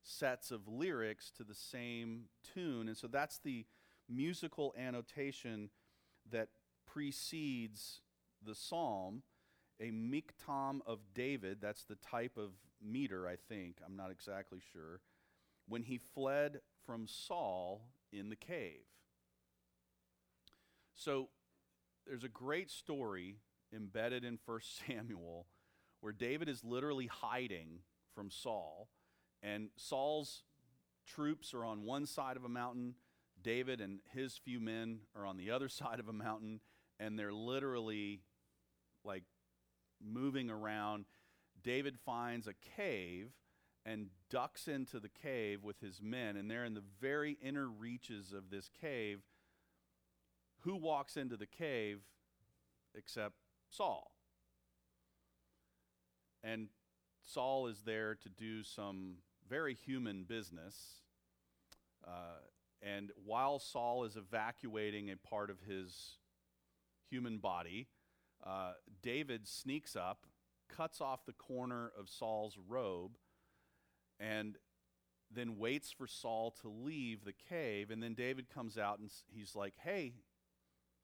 sets 0.02 0.50
of 0.50 0.66
lyrics 0.66 1.30
to 1.36 1.44
the 1.44 1.54
same 1.54 2.24
tune. 2.54 2.88
And 2.88 2.96
so 2.96 3.06
that's 3.06 3.38
the 3.38 3.64
musical 4.08 4.74
annotation 4.78 5.70
that 6.30 6.48
precedes 6.92 8.00
the 8.44 8.54
psalm. 8.54 9.22
A 9.80 9.90
miktam 9.90 10.80
of 10.86 10.98
David, 11.14 11.58
that's 11.60 11.84
the 11.84 11.94
type 11.96 12.36
of 12.36 12.50
meter, 12.82 13.26
I 13.26 13.36
think, 13.36 13.78
I'm 13.84 13.96
not 13.96 14.10
exactly 14.10 14.58
sure, 14.72 15.00
when 15.68 15.82
he 15.82 15.98
fled 15.98 16.60
from 16.84 17.06
Saul 17.06 17.86
in 18.12 18.28
the 18.28 18.36
cave. 18.36 18.84
So 20.94 21.28
there's 22.06 22.24
a 22.24 22.28
great 22.28 22.70
story 22.70 23.36
embedded 23.74 24.24
in 24.24 24.38
1 24.44 24.60
Samuel 24.86 25.46
where 26.00 26.12
David 26.12 26.48
is 26.48 26.64
literally 26.64 27.06
hiding 27.06 27.80
from 28.14 28.30
Saul, 28.30 28.88
and 29.42 29.68
Saul's 29.76 30.44
troops 31.06 31.52
are 31.52 31.64
on 31.64 31.84
one 31.84 32.06
side 32.06 32.36
of 32.36 32.44
a 32.44 32.48
mountain, 32.48 32.94
David 33.42 33.80
and 33.80 34.00
his 34.12 34.36
few 34.36 34.60
men 34.60 35.00
are 35.14 35.26
on 35.26 35.36
the 35.36 35.50
other 35.50 35.68
side 35.80 36.00
of 36.00 36.08
a 36.08 36.12
mountain, 36.12 36.60
and 37.00 37.18
they're 37.18 37.32
literally 37.32 38.20
like 39.04 39.24
moving 40.00 40.50
around. 40.50 41.06
David 41.62 41.98
finds 42.04 42.46
a 42.46 42.54
cave 42.76 43.30
and 43.84 44.08
ducks 44.28 44.68
into 44.68 45.00
the 45.00 45.08
cave 45.08 45.64
with 45.64 45.80
his 45.80 46.00
men, 46.02 46.36
and 46.36 46.50
they're 46.50 46.64
in 46.64 46.74
the 46.74 46.84
very 47.00 47.38
inner 47.42 47.66
reaches 47.66 48.32
of 48.32 48.50
this 48.50 48.68
cave. 48.80 49.20
Who 50.60 50.76
walks 50.76 51.16
into 51.16 51.36
the 51.36 51.46
cave 51.46 52.00
except 52.94 53.36
Saul? 53.70 54.12
And 56.44 56.68
Saul 57.22 57.66
is 57.66 57.82
there 57.84 58.14
to 58.16 58.28
do 58.28 58.62
some 58.62 59.16
very 59.48 59.74
human 59.74 60.24
business. 60.24 60.76
Uh, 62.06 62.40
and 62.82 63.10
while 63.24 63.58
Saul 63.58 64.04
is 64.04 64.16
evacuating 64.16 65.10
a 65.10 65.16
part 65.16 65.50
of 65.50 65.60
his 65.60 66.18
human 67.10 67.38
body, 67.38 67.88
uh, 68.44 68.72
David 69.02 69.46
sneaks 69.46 69.96
up, 69.96 70.26
cuts 70.68 71.00
off 71.00 71.26
the 71.26 71.32
corner 71.32 71.92
of 71.98 72.08
Saul's 72.08 72.58
robe, 72.68 73.18
and 74.18 74.56
then 75.32 75.58
waits 75.58 75.92
for 75.92 76.06
Saul 76.06 76.54
to 76.62 76.68
leave 76.68 77.24
the 77.24 77.34
cave. 77.48 77.90
And 77.90 78.02
then 78.02 78.14
David 78.14 78.48
comes 78.52 78.78
out 78.78 78.98
and 78.98 79.10
he's 79.32 79.54
like, 79.54 79.74
Hey, 79.82 80.14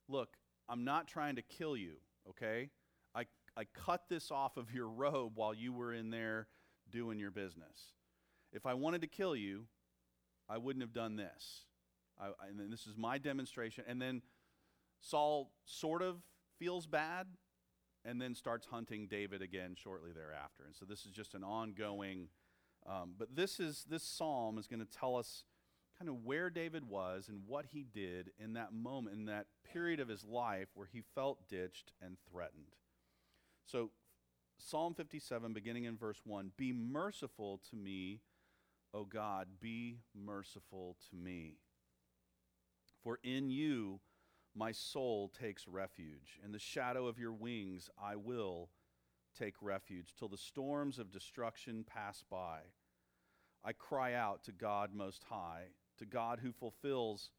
look, 0.08 0.36
I'm 0.68 0.84
not 0.84 1.06
trying 1.06 1.36
to 1.36 1.42
kill 1.42 1.76
you, 1.76 1.94
okay? 2.28 2.70
I, 3.14 3.26
I 3.56 3.64
cut 3.64 4.02
this 4.08 4.30
off 4.30 4.56
of 4.56 4.72
your 4.72 4.88
robe 4.88 5.32
while 5.36 5.54
you 5.54 5.72
were 5.72 5.92
in 5.92 6.10
there 6.10 6.48
doing 6.90 7.18
your 7.18 7.30
business. 7.30 7.94
If 8.52 8.66
I 8.66 8.74
wanted 8.74 9.00
to 9.02 9.06
kill 9.06 9.36
you, 9.36 9.66
I 10.48 10.58
wouldn't 10.58 10.82
have 10.82 10.92
done 10.92 11.16
this. 11.16 11.66
I, 12.18 12.28
and 12.48 12.72
this 12.72 12.86
is 12.86 12.96
my 12.96 13.18
demonstration. 13.18 13.84
And 13.86 14.00
then 14.00 14.22
Saul 15.00 15.50
sort 15.64 16.02
of 16.02 16.16
feels 16.58 16.86
bad 16.86 17.26
and 18.04 18.20
then 18.20 18.34
starts 18.34 18.66
hunting 18.66 19.08
David 19.08 19.42
again 19.42 19.74
shortly 19.74 20.12
thereafter. 20.12 20.64
And 20.64 20.74
so 20.74 20.84
this 20.84 21.04
is 21.04 21.12
just 21.12 21.34
an 21.34 21.42
ongoing 21.42 22.28
um, 22.88 23.14
but 23.18 23.34
this 23.34 23.58
is 23.58 23.84
this 23.88 24.02
psalm 24.02 24.58
is 24.58 24.66
going 24.66 24.80
to 24.80 24.98
tell 24.98 25.16
us 25.16 25.44
kind 25.98 26.08
of 26.08 26.24
where 26.24 26.50
David 26.50 26.88
was 26.88 27.28
and 27.28 27.42
what 27.46 27.66
he 27.72 27.84
did 27.84 28.30
in 28.38 28.52
that 28.52 28.72
moment, 28.72 29.16
in 29.16 29.26
that 29.26 29.46
period 29.72 29.98
of 29.98 30.08
his 30.08 30.24
life 30.24 30.68
where 30.74 30.86
he 30.90 31.02
felt 31.14 31.48
ditched 31.48 31.92
and 32.00 32.16
threatened. 32.30 32.76
So, 33.64 33.90
Psalm 34.58 34.94
57, 34.94 35.52
beginning 35.52 35.84
in 35.84 35.96
verse 35.96 36.20
1 36.24 36.52
Be 36.56 36.72
merciful 36.72 37.60
to 37.70 37.76
me, 37.76 38.20
O 38.94 39.04
God, 39.04 39.48
be 39.60 39.98
merciful 40.14 40.96
to 41.10 41.16
me. 41.16 41.56
For 43.02 43.18
in 43.22 43.50
you 43.50 44.00
my 44.56 44.72
soul 44.72 45.30
takes 45.38 45.68
refuge. 45.68 46.40
In 46.42 46.50
the 46.50 46.58
shadow 46.58 47.06
of 47.06 47.18
your 47.18 47.32
wings 47.32 47.90
I 48.02 48.16
will 48.16 48.70
take 49.38 49.54
refuge 49.60 50.14
till 50.18 50.28
the 50.28 50.38
storms 50.38 50.98
of 50.98 51.12
destruction 51.12 51.84
pass 51.86 52.24
by. 52.30 52.60
I 53.62 53.72
cry 53.72 54.14
out 54.14 54.42
to 54.44 54.52
God 54.52 54.94
Most 54.94 55.24
High, 55.28 55.64
to 55.98 56.06
God 56.06 56.40
who 56.42 56.52
fulfills 56.52 57.30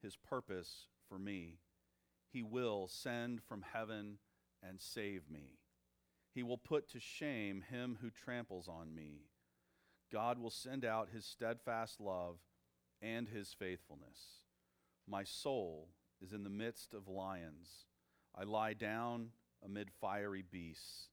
his 0.00 0.16
purpose 0.16 0.86
for 1.08 1.18
me. 1.18 1.58
He 2.32 2.42
will 2.42 2.88
send 2.88 3.42
from 3.42 3.64
heaven 3.72 4.18
and 4.66 4.80
save 4.80 5.28
me. 5.30 5.58
He 6.34 6.42
will 6.42 6.56
put 6.56 6.88
to 6.90 7.00
shame 7.00 7.64
him 7.70 7.98
who 8.00 8.08
tramples 8.08 8.66
on 8.68 8.94
me. 8.94 9.26
God 10.10 10.38
will 10.38 10.50
send 10.50 10.84
out 10.84 11.10
his 11.12 11.26
steadfast 11.26 12.00
love 12.00 12.36
and 13.02 13.28
his 13.28 13.52
faithfulness. 13.52 14.40
My 15.06 15.24
soul 15.24 15.88
is 16.22 16.32
in 16.32 16.44
the 16.44 16.50
midst 16.50 16.94
of 16.94 17.08
lions. 17.08 17.86
I 18.34 18.44
lie 18.44 18.74
down 18.74 19.28
amid 19.64 19.90
fiery 19.90 20.44
beasts 20.48 21.08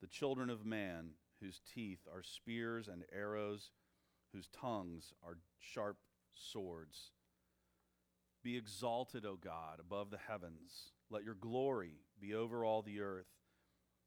the 0.00 0.06
children 0.06 0.50
of 0.50 0.64
man, 0.64 1.10
whose 1.40 1.60
teeth 1.74 2.06
are 2.12 2.22
spears 2.22 2.88
and 2.88 3.04
arrows, 3.12 3.70
whose 4.32 4.48
tongues 4.48 5.12
are 5.24 5.38
sharp 5.58 5.96
swords. 6.34 7.10
Be 8.42 8.56
exalted, 8.56 9.26
O 9.26 9.36
God, 9.36 9.80
above 9.80 10.10
the 10.10 10.18
heavens. 10.28 10.92
Let 11.10 11.24
your 11.24 11.34
glory 11.34 11.94
be 12.20 12.34
over 12.34 12.64
all 12.64 12.82
the 12.82 13.00
earth. 13.00 13.26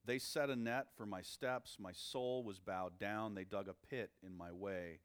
They 0.05 0.17
set 0.17 0.49
a 0.49 0.55
net 0.55 0.87
for 0.95 1.05
my 1.05 1.21
steps. 1.21 1.77
My 1.79 1.91
soul 1.91 2.43
was 2.43 2.59
bowed 2.59 2.97
down. 2.97 3.35
They 3.35 3.43
dug 3.43 3.67
a 3.67 3.87
pit 3.87 4.11
in 4.25 4.35
my 4.35 4.51
way, 4.51 4.99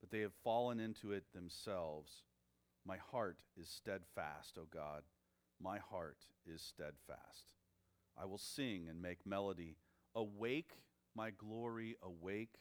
but 0.00 0.10
they 0.10 0.20
have 0.20 0.32
fallen 0.44 0.80
into 0.80 1.12
it 1.12 1.24
themselves. 1.34 2.22
My 2.86 2.96
heart 2.96 3.42
is 3.56 3.68
steadfast, 3.68 4.58
O 4.58 4.66
God. 4.72 5.02
My 5.60 5.78
heart 5.78 6.18
is 6.46 6.60
steadfast. 6.62 7.52
I 8.20 8.24
will 8.24 8.38
sing 8.38 8.88
and 8.88 9.00
make 9.00 9.24
melody 9.26 9.76
Awake, 10.14 10.72
my 11.14 11.30
glory, 11.30 11.96
awake. 12.02 12.56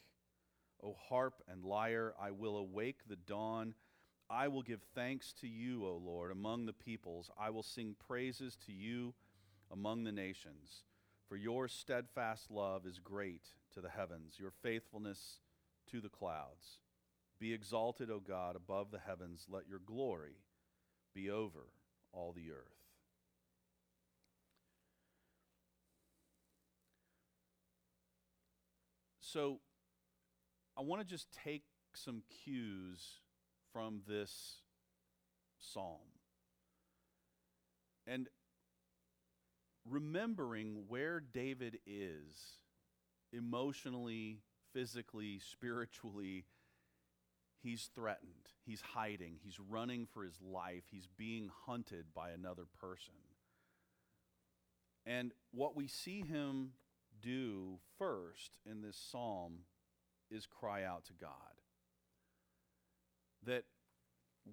O 0.84 0.95
harp 1.10 1.43
and 1.47 1.63
lyre, 1.63 2.13
I 2.19 2.31
will 2.31 2.57
awake 2.57 3.01
the 3.07 3.17
dawn. 3.17 3.75
I 4.29 4.47
will 4.47 4.62
give 4.62 4.81
thanks 4.95 5.34
to 5.41 5.47
you, 5.47 5.86
O 5.86 5.97
Lord, 5.97 6.31
among 6.31 6.65
the 6.65 6.73
peoples. 6.73 7.29
I 7.38 7.49
will 7.49 7.63
sing 7.63 7.95
praises 8.07 8.55
to 8.65 8.71
you 8.71 9.13
among 9.69 10.05
the 10.05 10.12
nations. 10.12 10.86
For 11.27 11.36
your 11.36 11.67
steadfast 11.67 12.49
love 12.49 12.86
is 12.86 12.99
great 12.99 13.43
to 13.73 13.81
the 13.81 13.89
heavens, 13.89 14.36
your 14.39 14.51
faithfulness 14.63 15.39
to 15.91 15.99
the 15.99 16.10
clouds. 16.10 16.79
Be 17.41 17.54
exalted, 17.54 18.12
O 18.12 18.19
God, 18.19 18.56
above 18.56 18.91
the 18.91 18.99
heavens. 18.99 19.47
Let 19.49 19.67
your 19.67 19.80
glory 19.80 20.36
be 21.15 21.32
over 21.32 21.71
all 22.13 22.34
the 22.34 22.51
earth. 22.51 22.77
So, 29.21 29.60
I 30.77 30.82
want 30.82 31.01
to 31.01 31.08
just 31.08 31.32
take 31.32 31.63
some 31.95 32.21
cues 32.43 33.21
from 33.73 34.01
this 34.08 34.58
psalm. 35.58 35.97
And 38.06 38.27
remembering 39.89 40.84
where 40.88 41.19
David 41.19 41.80
is 41.88 42.60
emotionally, 43.34 44.41
physically, 44.73 45.39
spiritually, 45.39 46.45
he's 47.62 47.89
threatened, 47.93 48.50
he's 48.65 48.82
hiding, 48.82 49.36
he's 49.43 49.60
running 49.60 50.08
for 50.12 50.24
his 50.24 50.39
life, 50.41 50.84
he's 50.91 51.08
being 51.17 51.50
hunted 51.65 52.06
by 52.13 52.32
another 52.32 52.65
person. 52.80 53.13
And 55.06 55.32
what 55.52 55.76
we 55.76 55.88
see 55.88 56.21
him 56.21 56.71
do 57.21 57.80
first 57.97 58.58
in 58.69 58.82
this 58.82 58.97
psalm 58.97 59.60
is 60.30 60.45
cry 60.45 60.84
out 60.84 61.06
to 61.06 61.13
God. 61.13 61.30
That 63.43 63.63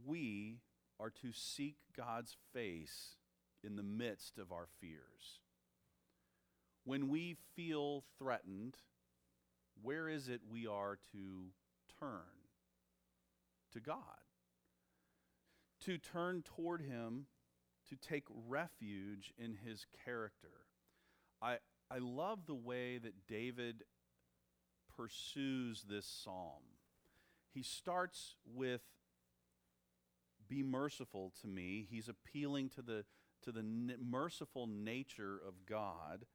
we 0.06 0.60
are 0.98 1.10
to 1.10 1.32
seek 1.32 1.76
God's 1.96 2.36
face 2.52 3.16
in 3.62 3.76
the 3.76 3.82
midst 3.82 4.38
of 4.38 4.52
our 4.52 4.66
fears. 4.80 5.40
When 6.84 7.08
we 7.08 7.36
feel 7.54 8.04
threatened, 8.18 8.76
where 9.82 10.08
is 10.08 10.28
it 10.28 10.40
we 10.50 10.66
are 10.66 10.98
to 11.12 11.50
turn? 12.00 12.37
To 13.72 13.80
God. 13.80 14.22
To 15.84 15.98
turn 15.98 16.42
toward 16.42 16.82
Him, 16.82 17.26
to 17.88 17.96
take 17.96 18.24
refuge 18.48 19.32
in 19.38 19.54
His 19.64 19.86
character. 20.04 20.66
I, 21.40 21.58
I 21.90 21.98
love 21.98 22.46
the 22.46 22.54
way 22.54 22.98
that 22.98 23.26
David 23.26 23.84
pursues 24.96 25.84
this 25.88 26.06
psalm. 26.06 26.62
He 27.54 27.62
starts 27.62 28.36
with, 28.44 28.82
Be 30.48 30.62
merciful 30.62 31.32
to 31.40 31.46
me. 31.46 31.86
He's 31.88 32.08
appealing 32.08 32.70
to 32.70 32.82
the, 32.82 33.04
to 33.42 33.52
the 33.52 33.60
n- 33.60 33.94
merciful 34.00 34.66
nature 34.66 35.40
of 35.46 35.66
God. 35.66 36.26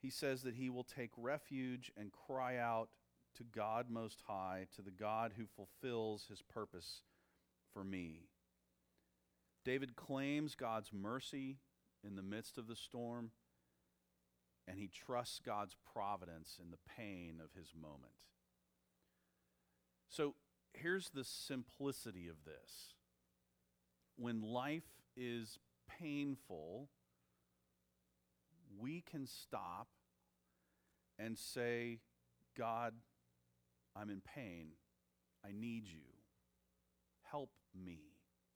He 0.00 0.10
says 0.10 0.42
that 0.42 0.56
he 0.56 0.68
will 0.68 0.84
take 0.84 1.10
refuge 1.16 1.92
and 1.96 2.10
cry 2.10 2.56
out 2.56 2.88
to 3.36 3.44
God 3.44 3.86
Most 3.90 4.22
High, 4.26 4.66
to 4.76 4.82
the 4.82 4.90
God 4.90 5.32
who 5.36 5.44
fulfills 5.46 6.26
his 6.28 6.42
purpose 6.42 7.02
for 7.72 7.84
me. 7.84 8.28
David 9.64 9.96
claims 9.96 10.54
God's 10.54 10.90
mercy 10.92 11.58
in 12.04 12.16
the 12.16 12.22
midst 12.22 12.58
of 12.58 12.66
the 12.66 12.76
storm, 12.76 13.30
and 14.66 14.78
he 14.78 14.88
trusts 14.88 15.40
God's 15.44 15.76
providence 15.92 16.58
in 16.60 16.70
the 16.70 16.78
pain 16.96 17.40
of 17.42 17.58
his 17.58 17.72
moment. 17.74 18.12
So 20.08 20.34
here's 20.74 21.10
the 21.10 21.24
simplicity 21.24 22.28
of 22.28 22.44
this 22.44 22.94
when 24.16 24.42
life 24.42 25.00
is 25.16 25.58
painful, 26.00 26.88
we 28.78 29.00
can 29.00 29.26
stop 29.26 29.88
and 31.18 31.38
say, 31.38 32.00
God, 32.56 32.94
I'm 33.96 34.10
in 34.10 34.20
pain. 34.20 34.68
I 35.44 35.52
need 35.52 35.86
you. 35.86 36.04
Help 37.30 37.50
me. 37.74 38.00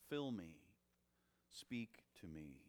Fill 0.08 0.30
me. 0.30 0.56
Speak 1.50 2.04
to 2.20 2.26
me 2.26 2.66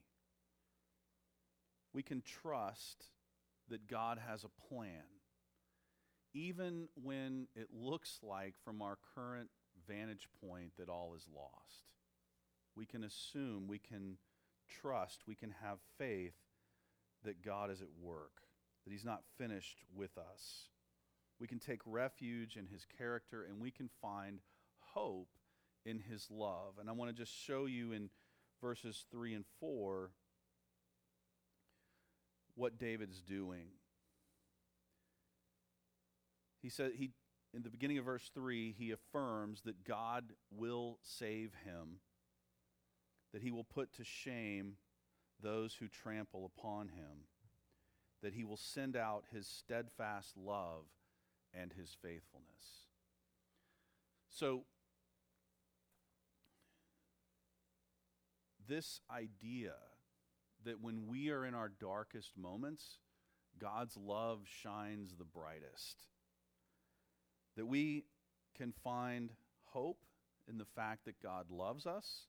we 1.97 2.03
can 2.03 2.21
trust 2.21 3.05
that 3.69 3.87
God 3.87 4.19
has 4.27 4.43
a 4.43 4.67
plan. 4.69 5.01
Even 6.31 6.87
when 6.93 7.47
it 7.55 7.69
looks 7.73 8.19
like, 8.21 8.53
from 8.63 8.83
our 8.83 8.99
current 9.15 9.49
vantage 9.87 10.27
point, 10.39 10.73
that 10.77 10.89
all 10.89 11.15
is 11.15 11.25
lost, 11.35 11.85
we 12.75 12.85
can 12.85 13.03
assume, 13.03 13.67
we 13.67 13.79
can 13.79 14.17
trust, 14.69 15.21
we 15.25 15.33
can 15.33 15.55
have 15.63 15.79
faith 15.97 16.35
that 17.23 17.43
God 17.43 17.71
is 17.71 17.81
at 17.81 17.87
work, 17.99 18.43
that 18.85 18.91
He's 18.91 19.03
not 19.03 19.23
finished 19.39 19.79
with 19.95 20.19
us. 20.19 20.69
We 21.39 21.47
can 21.47 21.59
take 21.59 21.81
refuge 21.85 22.57
in 22.57 22.67
His 22.67 22.85
character 22.97 23.45
and 23.47 23.59
we 23.59 23.71
can 23.71 23.89
find 24.01 24.39
hope 24.79 25.29
in 25.85 25.99
His 25.99 26.27
love. 26.29 26.73
And 26.79 26.89
I 26.89 26.93
want 26.93 27.15
to 27.15 27.17
just 27.17 27.33
show 27.33 27.65
you 27.65 27.91
in 27.91 28.09
verses 28.61 29.05
3 29.11 29.35
and 29.35 29.45
4 29.59 30.11
what 32.55 32.79
David's 32.79 33.21
doing. 33.21 33.67
He 36.61 36.69
said 36.69 36.93
he 36.95 37.11
in 37.53 37.63
the 37.63 37.69
beginning 37.69 37.97
of 37.97 38.05
verse 38.05 38.29
3 38.33 38.75
he 38.77 38.91
affirms 38.91 39.61
that 39.61 39.85
God 39.85 40.33
will 40.51 40.99
save 41.01 41.51
him 41.63 41.99
that 43.33 43.41
he 43.41 43.51
will 43.51 43.63
put 43.63 43.93
to 43.93 44.03
shame 44.03 44.73
those 45.41 45.75
who 45.75 45.87
trample 45.87 46.51
upon 46.57 46.89
him 46.89 47.25
that 48.21 48.33
he 48.33 48.43
will 48.43 48.57
send 48.57 48.95
out 48.95 49.23
his 49.31 49.47
steadfast 49.47 50.35
love 50.35 50.85
and 51.53 51.73
his 51.73 51.95
faithfulness. 52.01 52.87
So 54.29 54.63
this 58.67 58.99
idea 59.09 59.73
that 60.65 60.81
when 60.81 61.07
we 61.07 61.29
are 61.29 61.45
in 61.45 61.53
our 61.53 61.71
darkest 61.79 62.37
moments, 62.37 62.99
God's 63.59 63.97
love 63.97 64.41
shines 64.45 65.15
the 65.17 65.25
brightest. 65.25 66.07
That 67.55 67.65
we 67.65 68.05
can 68.55 68.73
find 68.83 69.31
hope 69.65 70.05
in 70.47 70.57
the 70.57 70.65
fact 70.65 71.05
that 71.05 71.21
God 71.21 71.49
loves 71.49 71.85
us, 71.85 72.27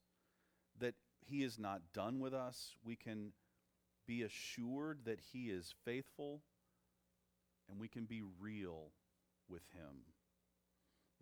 that 0.81 0.95
He 1.27 1.43
is 1.43 1.59
not 1.59 1.93
done 1.93 2.21
with 2.21 2.35
us. 2.35 2.77
We 2.85 2.97
can 2.97 3.33
be 4.07 4.23
assured 4.23 5.01
that 5.05 5.21
He 5.33 5.51
is 5.51 5.75
faithful, 5.85 6.43
and 7.69 7.79
we 7.79 7.89
can 7.89 8.05
be 8.05 8.23
real 8.41 8.93
with 9.49 9.63
Him. 9.73 10.05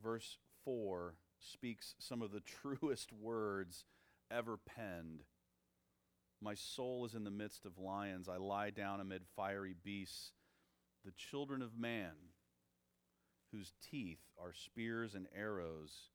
Verse 0.02 0.38
4 0.64 1.16
speaks 1.38 1.94
some 1.98 2.22
of 2.22 2.32
the 2.32 2.40
truest 2.62 3.12
words 3.12 3.84
ever 4.30 4.56
penned 4.56 5.24
my 6.40 6.54
soul 6.54 7.04
is 7.06 7.14
in 7.14 7.24
the 7.24 7.30
midst 7.30 7.64
of 7.64 7.78
lions. 7.78 8.28
I 8.28 8.36
lie 8.36 8.70
down 8.70 9.00
amid 9.00 9.22
fiery 9.34 9.74
beasts. 9.82 10.32
The 11.04 11.12
children 11.12 11.62
of 11.62 11.78
man, 11.78 12.12
whose 13.52 13.72
teeth 13.90 14.20
are 14.38 14.52
spears 14.52 15.14
and 15.14 15.26
arrows, 15.34 16.10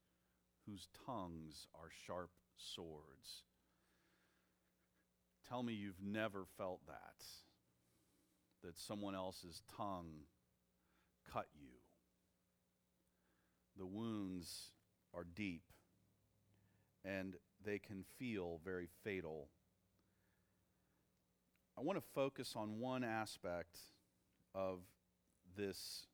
whose 0.68 0.88
tongues 1.06 1.68
are 1.74 1.90
sharp 2.06 2.32
swords. 2.56 3.44
Tell 5.48 5.64
me 5.64 5.74
you've 5.74 6.04
never 6.04 6.46
felt 6.58 6.82
that, 6.88 7.26
that 8.64 8.78
someone 8.78 9.16
else's 9.16 9.64
tongue 9.76 10.26
cut 11.32 11.48
you. 11.60 11.71
The 13.82 13.88
wounds 13.88 14.70
are 15.12 15.26
deep 15.36 15.64
and 17.04 17.36
they 17.66 17.80
can 17.80 18.06
feel 18.20 18.62
very 18.64 18.88
fatal 19.04 19.50
I 21.82 21.82
want 21.82 21.98
to 21.98 22.06
focus 22.14 22.54
on 22.56 22.80
one 22.80 23.04
aspect 23.04 23.80
of 24.54 24.82
this, 25.58 26.06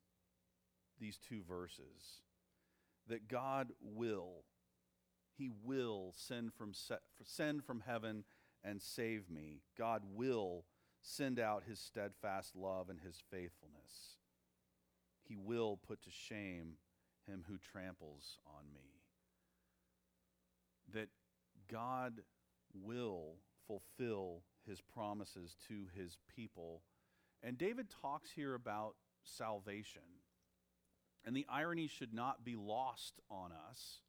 these 0.98 1.18
two 1.18 1.42
verses 1.46 2.22
that 3.10 3.28
God 3.28 3.74
will, 3.82 4.46
He 5.38 5.50
will 5.66 6.14
send 6.16 6.54
from, 6.54 6.72
send 7.22 7.66
from 7.66 7.84
heaven 7.86 8.24
and 8.64 8.82
save 8.82 9.30
me. 9.30 9.60
God 9.78 10.04
will 10.16 10.64
send 11.02 11.38
out 11.38 11.64
His 11.68 11.80
steadfast 11.80 12.56
love 12.56 12.90
and 12.90 13.02
His 13.02 13.22
faithfulness. 13.30 14.16
He 15.28 15.36
will 15.36 15.78
put 15.86 16.02
to 16.04 16.12
shame 16.12 16.76
him 17.28 17.44
who 17.48 17.58
tramples 17.58 18.40
on 18.48 18.74
me. 18.74 19.02
That 20.94 21.10
God 21.70 22.22
will 22.74 23.36
fulfill 23.68 24.44
his 24.66 24.82
promises 24.82 25.56
to 25.68 25.88
his 25.96 26.18
people 26.36 26.82
And 27.44 27.58
David 27.58 27.88
talks 28.02 28.32
here 28.32 28.56
about 28.56 28.96
salvation. 29.24 30.02
And 31.26 31.36
the 31.36 31.46
irony 31.50 31.88
should 31.88 32.14
not 32.14 32.44
be 32.44 32.56
lost 32.56 33.20
on 33.30 33.52
us 33.52 34.02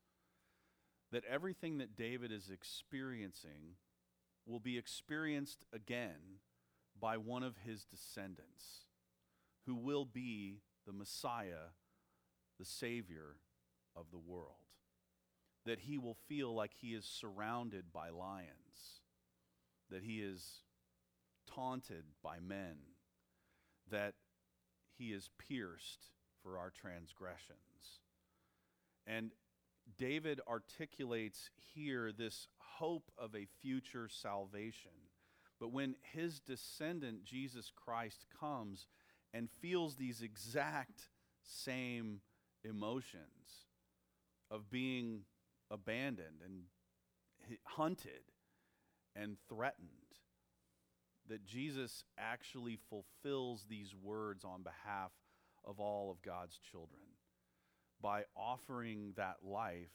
that 1.11 1.25
everything 1.25 1.79
that 1.79 1.97
David 1.97 2.31
is 2.31 2.51
experiencing 2.51 3.77
will 4.47 4.61
be 4.61 4.79
experienced 4.79 5.65
again 5.73 6.41
by 7.01 7.17
one 7.17 7.43
of 7.43 7.57
his 7.65 7.85
descendants 7.85 8.87
who 9.67 9.75
will 9.75 10.05
be 10.05 10.61
the 10.87 10.93
Messiah, 10.93 11.73
the 12.59 12.65
Savior 12.65 13.37
of 13.97 14.11
the 14.11 14.19
world. 14.19 14.55
That 15.65 15.81
he 15.81 15.99
will 15.99 16.17
feel 16.29 16.55
like 16.55 16.73
he 16.75 16.95
is 16.95 17.05
surrounded 17.05 17.93
by 17.93 18.11
lions, 18.11 19.03
that 19.91 20.03
he 20.03 20.21
is 20.21 20.63
taunted 21.53 22.05
by 22.23 22.39
men, 22.41 22.77
that 23.91 24.15
he 24.97 25.13
is 25.13 25.31
pierced 25.39 26.07
for 26.43 26.59
our 26.59 26.71
transgressions. 26.71 28.01
And 29.07 29.33
David 29.97 30.41
articulates 30.47 31.51
here 31.75 32.13
this 32.13 32.49
hope 32.59 33.11
of 33.17 33.35
a 33.35 33.47
future 33.61 34.09
salvation. 34.09 34.91
But 35.59 35.73
when 35.73 35.97
his 36.13 36.41
descendant, 36.41 37.25
Jesus 37.25 37.73
Christ, 37.75 38.27
comes 38.39 38.87
and 39.33 39.49
feels 39.61 39.97
these 39.97 40.23
exact 40.23 41.09
same 41.43 42.21
emotions 42.65 43.67
of 44.51 44.71
being 44.71 45.21
abandoned 45.71 46.43
and 46.45 46.63
hunted 47.65 48.33
and 49.15 49.37
threatened, 49.49 49.89
that 51.29 51.45
Jesus 51.45 52.05
actually 52.19 52.79
fulfills 52.89 53.67
these 53.69 53.95
words 53.95 54.45
on 54.45 54.63
behalf 54.63 55.13
of 55.65 55.81
all 55.81 56.11
of 56.11 56.23
God's 56.23 56.59
children 56.59 57.03
by 58.01 58.23
offering 58.37 59.13
that 59.17 59.37
life 59.45 59.91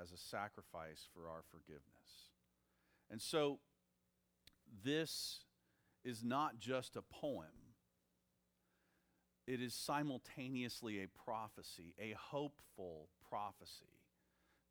as 0.00 0.12
a 0.12 0.16
sacrifice 0.16 1.06
for 1.12 1.28
our 1.28 1.42
forgiveness. 1.50 2.30
And 3.10 3.20
so, 3.20 3.58
this 4.84 5.44
is 6.04 6.24
not 6.24 6.58
just 6.58 6.96
a 6.96 7.02
poem, 7.02 7.61
it 9.46 9.60
is 9.60 9.74
simultaneously 9.74 11.02
a 11.02 11.08
prophecy, 11.24 11.94
a 11.98 12.14
hopeful 12.18 13.08
prophecy 13.28 13.86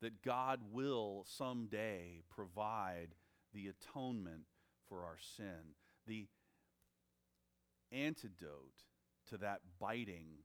that 0.00 0.22
God 0.22 0.60
will 0.72 1.24
someday 1.28 2.22
provide 2.28 3.14
the 3.54 3.68
atonement 3.68 4.42
for 4.88 5.04
our 5.04 5.18
sin, 5.36 5.74
the 6.06 6.26
antidote 7.92 8.84
to 9.28 9.38
that 9.38 9.60
biting 9.78 10.38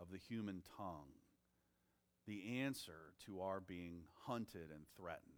of 0.00 0.10
the 0.10 0.18
human 0.18 0.62
tongue, 0.76 1.12
the 2.26 2.60
answer 2.60 3.12
to 3.26 3.40
our 3.40 3.60
being 3.60 4.04
hunted 4.26 4.70
and 4.72 4.86
threatened, 4.96 5.32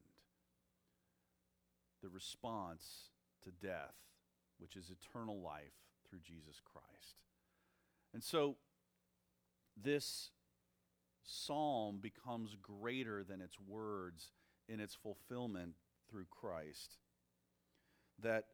the 2.03 2.09
response 2.11 3.11
to 3.43 3.51
death, 3.51 3.95
which 4.59 4.77
is 4.77 4.91
eternal 4.91 5.41
life 5.41 5.73
through 6.09 6.21
Jesus 6.21 6.61
Christ. 6.65 7.17
And 8.15 8.23
so 8.23 8.57
this 9.77 10.31
psalm 11.25 11.99
becomes 12.01 12.57
greater 12.63 13.25
than 13.25 13.41
its 13.41 13.59
words 13.61 14.31
in 14.69 14.81
its 14.81 14.95
fulfillment 14.95 15.73
through 16.09 16.27
Christ. 16.31 16.99
That 18.23 18.45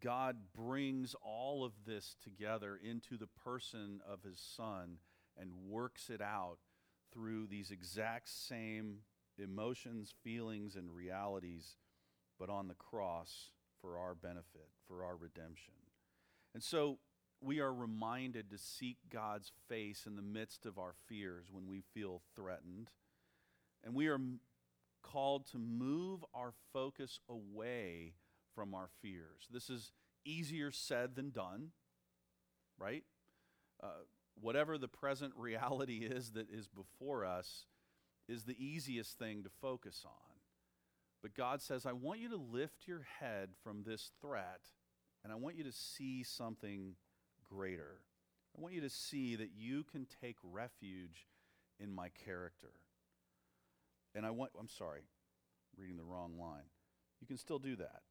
God 0.00 0.36
brings 0.54 1.16
all 1.22 1.64
of 1.64 1.72
this 1.86 2.16
together 2.22 2.78
into 2.82 3.16
the 3.16 3.26
person 3.26 4.00
of 4.06 4.22
his 4.22 4.38
Son 4.38 4.98
and 5.40 5.50
works 5.66 6.10
it 6.10 6.20
out 6.20 6.58
through 7.12 7.46
these 7.46 7.70
exact 7.70 8.28
same 8.28 8.98
emotions, 9.38 10.12
feelings, 10.22 10.76
and 10.76 10.94
realities, 10.94 11.76
but 12.38 12.50
on 12.50 12.68
the 12.68 12.74
cross 12.74 13.50
for 13.80 13.96
our 13.96 14.14
benefit, 14.14 14.68
for 14.86 15.04
our 15.04 15.16
redemption. 15.16 15.74
And 16.52 16.62
so 16.62 16.98
we 17.40 17.60
are 17.60 17.72
reminded 17.72 18.50
to 18.50 18.58
seek 18.58 18.96
God's 19.10 19.52
face 19.68 20.04
in 20.06 20.16
the 20.16 20.22
midst 20.22 20.66
of 20.66 20.78
our 20.78 20.94
fears 21.06 21.46
when 21.50 21.68
we 21.68 21.82
feel 21.94 22.22
threatened. 22.34 22.90
And 23.84 23.94
we 23.94 24.08
are 24.08 24.18
called 25.02 25.46
to 25.52 25.58
move 25.58 26.24
our 26.34 26.52
focus 26.72 27.20
away 27.28 28.14
from 28.54 28.74
our 28.74 28.88
fears. 29.00 29.46
This 29.50 29.70
is 29.70 29.92
easier 30.24 30.70
said 30.72 31.14
than 31.14 31.30
done, 31.30 31.70
right? 32.76 33.04
Uh, 33.82 34.04
whatever 34.40 34.76
the 34.76 34.88
present 34.88 35.32
reality 35.36 35.98
is 35.98 36.32
that 36.32 36.50
is 36.50 36.68
before 36.68 37.24
us 37.24 37.66
is 38.28 38.44
the 38.44 38.62
easiest 38.62 39.18
thing 39.18 39.42
to 39.44 39.50
focus 39.60 40.02
on. 40.04 40.12
But 41.22 41.34
God 41.34 41.62
says, 41.62 41.86
I 41.86 41.92
want 41.92 42.20
you 42.20 42.28
to 42.30 42.36
lift 42.36 42.86
your 42.86 43.06
head 43.20 43.50
from 43.62 43.82
this 43.84 44.10
threat, 44.20 44.60
and 45.24 45.32
I 45.32 45.36
want 45.36 45.56
you 45.56 45.64
to 45.64 45.72
see 45.72 46.22
something 46.22 46.94
greater. 47.50 48.00
I 48.56 48.60
want 48.60 48.74
you 48.74 48.80
to 48.80 48.90
see 48.90 49.36
that 49.36 49.50
you 49.56 49.84
can 49.84 50.06
take 50.20 50.36
refuge 50.42 51.26
in 51.78 51.92
my 51.92 52.08
character. 52.24 52.72
And 54.14 54.26
I 54.26 54.30
want, 54.30 54.50
I'm 54.58 54.68
sorry, 54.68 55.02
reading 55.76 55.96
the 55.96 56.04
wrong 56.04 56.38
line. 56.38 56.64
You 57.20 57.26
can 57.26 57.36
still 57.36 57.58
do 57.58 57.76
that. 57.76 58.02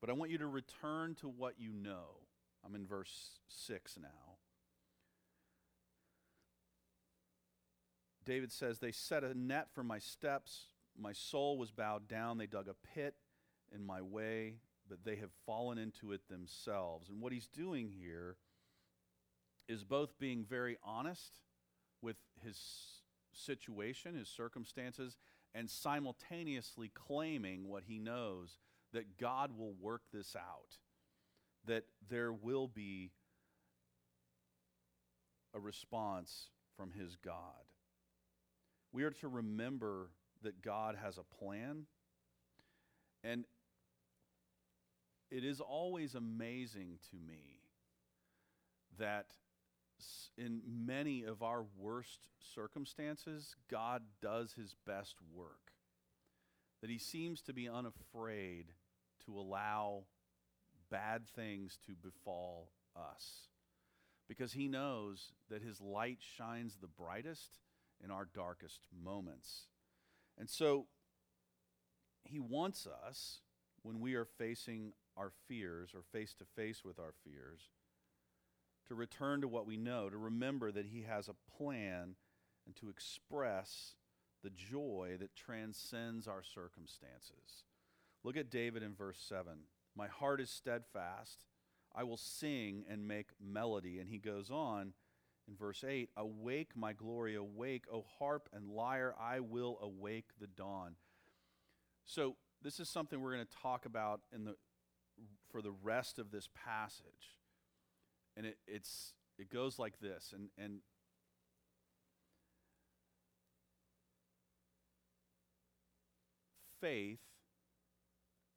But 0.00 0.10
I 0.10 0.14
want 0.14 0.30
you 0.30 0.38
to 0.38 0.46
return 0.46 1.14
to 1.16 1.28
what 1.28 1.54
you 1.58 1.72
know. 1.72 2.20
I'm 2.64 2.74
in 2.74 2.86
verse 2.86 3.40
6 3.48 3.98
now. 4.00 4.08
David 8.24 8.52
says, 8.52 8.78
They 8.78 8.92
set 8.92 9.24
a 9.24 9.36
net 9.38 9.68
for 9.74 9.82
my 9.82 9.98
steps. 9.98 10.66
My 10.98 11.12
soul 11.12 11.58
was 11.58 11.70
bowed 11.70 12.08
down. 12.08 12.38
They 12.38 12.46
dug 12.46 12.68
a 12.68 12.74
pit 12.94 13.14
in 13.74 13.84
my 13.84 14.00
way, 14.02 14.56
but 14.88 15.04
they 15.04 15.16
have 15.16 15.30
fallen 15.46 15.78
into 15.78 16.12
it 16.12 16.28
themselves. 16.28 17.08
And 17.08 17.20
what 17.20 17.32
he's 17.32 17.48
doing 17.48 17.88
here 17.88 18.36
is 19.68 19.84
both 19.84 20.18
being 20.18 20.44
very 20.44 20.76
honest 20.84 21.40
with 22.00 22.16
his 22.44 22.58
situation, 23.32 24.14
his 24.14 24.28
circumstances, 24.28 25.16
and 25.54 25.70
simultaneously 25.70 26.90
claiming 26.94 27.68
what 27.68 27.84
he 27.86 27.98
knows 27.98 28.58
that 28.92 29.18
God 29.18 29.56
will 29.56 29.74
work 29.80 30.02
this 30.12 30.36
out, 30.36 30.78
that 31.66 31.84
there 32.08 32.32
will 32.32 32.68
be 32.68 33.12
a 35.54 35.60
response 35.60 36.48
from 36.76 36.92
his 36.92 37.16
God. 37.16 37.34
We 38.92 39.04
are 39.04 39.10
to 39.10 39.28
remember 39.28 40.10
that 40.42 40.62
God 40.62 40.96
has 41.02 41.18
a 41.18 41.38
plan. 41.38 41.86
And 43.24 43.44
it 45.30 45.44
is 45.44 45.60
always 45.60 46.14
amazing 46.14 46.98
to 47.10 47.16
me 47.16 47.60
that 48.98 49.26
in 50.36 50.60
many 50.66 51.24
of 51.24 51.42
our 51.42 51.64
worst 51.78 52.20
circumstances, 52.54 53.56
God 53.70 54.02
does 54.20 54.54
his 54.54 54.74
best 54.86 55.16
work. 55.34 55.72
That 56.80 56.90
he 56.90 56.98
seems 56.98 57.42
to 57.42 57.52
be 57.52 57.68
unafraid 57.68 58.72
to 59.26 59.38
allow 59.38 60.04
bad 60.90 61.28
things 61.28 61.78
to 61.86 61.92
befall 61.92 62.70
us 62.96 63.48
because 64.28 64.52
he 64.52 64.68
knows 64.68 65.32
that 65.50 65.62
his 65.62 65.80
light 65.80 66.18
shines 66.20 66.76
the 66.80 66.88
brightest 66.88 67.60
in 68.02 68.10
our 68.10 68.26
darkest 68.34 68.86
moments. 69.04 69.66
And 70.38 70.48
so 70.48 70.86
he 72.24 72.38
wants 72.38 72.86
us, 72.86 73.40
when 73.82 74.00
we 74.00 74.14
are 74.14 74.24
facing 74.24 74.92
our 75.16 75.32
fears 75.48 75.90
or 75.94 76.02
face 76.12 76.34
to 76.34 76.44
face 76.56 76.84
with 76.84 76.98
our 76.98 77.12
fears, 77.24 77.68
to 78.88 78.94
return 78.94 79.40
to 79.40 79.48
what 79.48 79.66
we 79.66 79.76
know, 79.76 80.08
to 80.08 80.16
remember 80.16 80.72
that 80.72 80.86
he 80.86 81.02
has 81.02 81.28
a 81.28 81.56
plan, 81.56 82.16
and 82.66 82.76
to 82.76 82.88
express 82.88 83.94
the 84.42 84.50
joy 84.50 85.16
that 85.20 85.34
transcends 85.34 86.26
our 86.26 86.42
circumstances. 86.42 87.64
Look 88.24 88.36
at 88.36 88.50
David 88.50 88.82
in 88.82 88.94
verse 88.94 89.18
7. 89.28 89.52
My 89.96 90.08
heart 90.08 90.40
is 90.40 90.50
steadfast. 90.50 91.44
I 91.94 92.04
will 92.04 92.16
sing 92.16 92.84
and 92.88 93.06
make 93.06 93.30
melody. 93.40 93.98
And 93.98 94.08
he 94.08 94.18
goes 94.18 94.50
on 94.50 94.92
in 95.48 95.56
verse 95.56 95.84
8 95.86 96.10
Awake, 96.16 96.70
my 96.74 96.92
glory, 96.92 97.34
awake, 97.34 97.84
O 97.92 98.04
harp 98.18 98.48
and 98.52 98.68
lyre, 98.68 99.14
I 99.20 99.40
will 99.40 99.78
awake 99.82 100.30
the 100.40 100.46
dawn. 100.46 100.96
So, 102.04 102.36
this 102.62 102.78
is 102.78 102.88
something 102.88 103.20
we're 103.20 103.34
going 103.34 103.46
to 103.46 103.56
talk 103.62 103.86
about 103.86 104.20
in 104.32 104.44
the, 104.44 104.54
for 105.50 105.62
the 105.62 105.72
rest 105.82 106.18
of 106.18 106.30
this 106.30 106.48
passage. 106.54 107.36
And 108.36 108.46
it, 108.46 108.58
it's, 108.66 109.14
it 109.38 109.50
goes 109.50 109.78
like 109.78 110.00
this. 110.00 110.32
And, 110.34 110.48
and 110.58 110.80
faith 116.80 117.20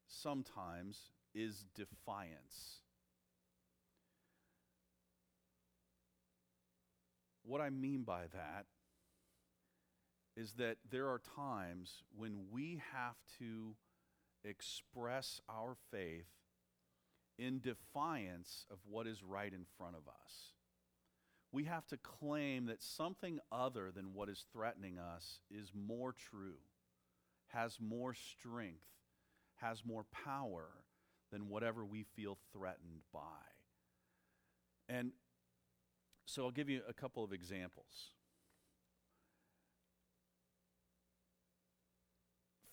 sometimes 0.07 1.11
is 1.33 1.65
defiance. 1.75 2.79
what 7.45 7.61
I 7.61 7.69
mean 7.69 8.03
by 8.03 8.23
that 8.33 8.65
is 10.35 10.53
that 10.53 10.77
there 10.89 11.07
are 11.07 11.21
times 11.35 12.03
when 12.15 12.45
we 12.51 12.81
have 12.93 13.15
to 13.39 13.75
express 14.43 15.39
our 15.47 15.75
faith 15.91 16.27
in 17.37 17.59
defiance 17.59 18.65
of 18.71 18.77
what 18.89 19.07
is 19.07 19.23
right 19.23 19.51
in 19.51 19.65
front 19.77 19.95
of 19.95 20.07
us. 20.07 20.53
We 21.51 21.65
have 21.65 21.87
to 21.87 21.97
claim 21.97 22.65
that 22.65 22.81
something 22.81 23.39
other 23.51 23.91
than 23.91 24.13
what 24.13 24.29
is 24.29 24.45
threatening 24.51 24.97
us 24.97 25.39
is 25.49 25.71
more 25.73 26.13
true, 26.13 26.59
has 27.47 27.77
more 27.79 28.13
strength, 28.13 28.83
has 29.57 29.85
more 29.85 30.05
power 30.25 30.67
than 31.31 31.47
whatever 31.47 31.85
we 31.85 32.03
feel 32.03 32.37
threatened 32.53 33.01
by. 33.13 33.19
And 34.87 35.11
so 36.25 36.43
I'll 36.43 36.51
give 36.51 36.69
you 36.69 36.81
a 36.87 36.93
couple 36.93 37.23
of 37.23 37.31
examples. 37.31 38.11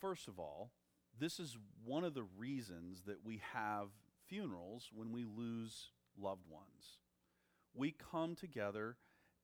First 0.00 0.26
of 0.26 0.38
all, 0.38 0.72
this 1.18 1.38
is 1.38 1.56
one 1.84 2.02
of 2.02 2.14
the 2.14 2.24
reasons 2.36 3.02
that 3.06 3.24
we 3.24 3.40
have 3.52 3.88
funerals 4.32 4.88
when 4.94 5.12
we 5.12 5.26
lose 5.26 5.90
loved 6.18 6.46
ones. 6.48 6.96
We 7.74 7.94
come 8.10 8.34
together 8.34 8.96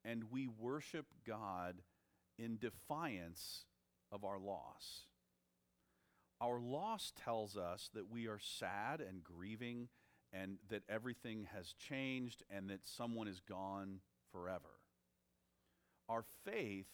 and 0.03 0.25
we 0.31 0.49
worship 0.49 1.05
God 1.27 1.83
in 2.39 2.57
defiance 2.57 3.67
of 4.11 4.25
our 4.25 4.39
loss. 4.39 5.03
Our 6.41 6.59
loss 6.59 7.13
tells 7.23 7.55
us 7.55 7.91
that 7.93 8.11
we 8.11 8.29
are 8.29 8.39
sad 8.41 9.03
and 9.03 9.23
grieving 9.23 9.89
and 10.33 10.57
that 10.71 10.85
everything 10.89 11.49
has 11.55 11.75
changed 11.75 12.43
and 12.49 12.71
that 12.71 12.87
someone 12.87 13.29
is 13.29 13.41
gone 13.41 14.01
forever. 14.33 14.81
Our 16.09 16.25
faith 16.47 16.87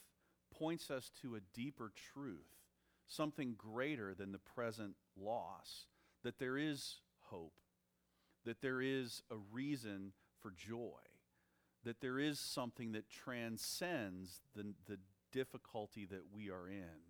points 0.52 0.90
us 0.90 1.12
to 1.22 1.36
a 1.36 1.40
deeper 1.52 1.92
truth, 2.12 2.56
something 3.06 3.54
greater 3.56 4.14
than 4.14 4.32
the 4.32 4.38
present 4.38 4.94
loss, 5.16 5.86
that 6.24 6.40
there 6.40 6.58
is 6.58 6.96
hope, 7.30 7.52
that 8.44 8.60
there 8.60 8.82
is 8.82 9.22
a 9.30 9.36
reason 9.52 10.12
for 10.40 10.50
joy, 10.50 11.00
that 11.84 12.00
there 12.00 12.18
is 12.18 12.38
something 12.38 12.92
that 12.92 13.08
transcends 13.08 14.40
the, 14.54 14.74
the 14.86 14.98
difficulty 15.32 16.06
that 16.06 16.22
we 16.32 16.50
are 16.50 16.68
in. 16.68 17.02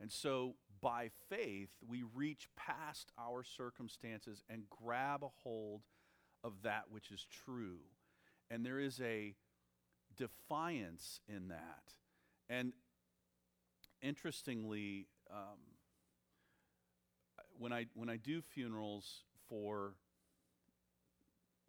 And 0.00 0.12
so, 0.12 0.56
by 0.82 1.10
faith, 1.30 1.70
we 1.88 2.02
reach 2.14 2.48
past 2.54 3.10
our 3.18 3.42
circumstances 3.42 4.42
and 4.50 4.64
grab 4.68 5.22
a 5.22 5.30
hold 5.42 5.82
of 6.44 6.52
that 6.62 6.84
which 6.90 7.10
is 7.10 7.26
true. 7.44 7.78
And 8.50 8.64
there 8.64 8.78
is 8.78 9.00
a 9.00 9.34
defiance 10.16 11.20
in 11.28 11.48
that. 11.48 11.94
And 12.48 12.74
interestingly, 14.02 15.08
um, 15.30 15.58
when 17.58 17.72
I 17.72 17.86
when 17.94 18.10
I 18.10 18.16
do 18.16 18.42
funerals 18.42 19.24
for 19.48 19.94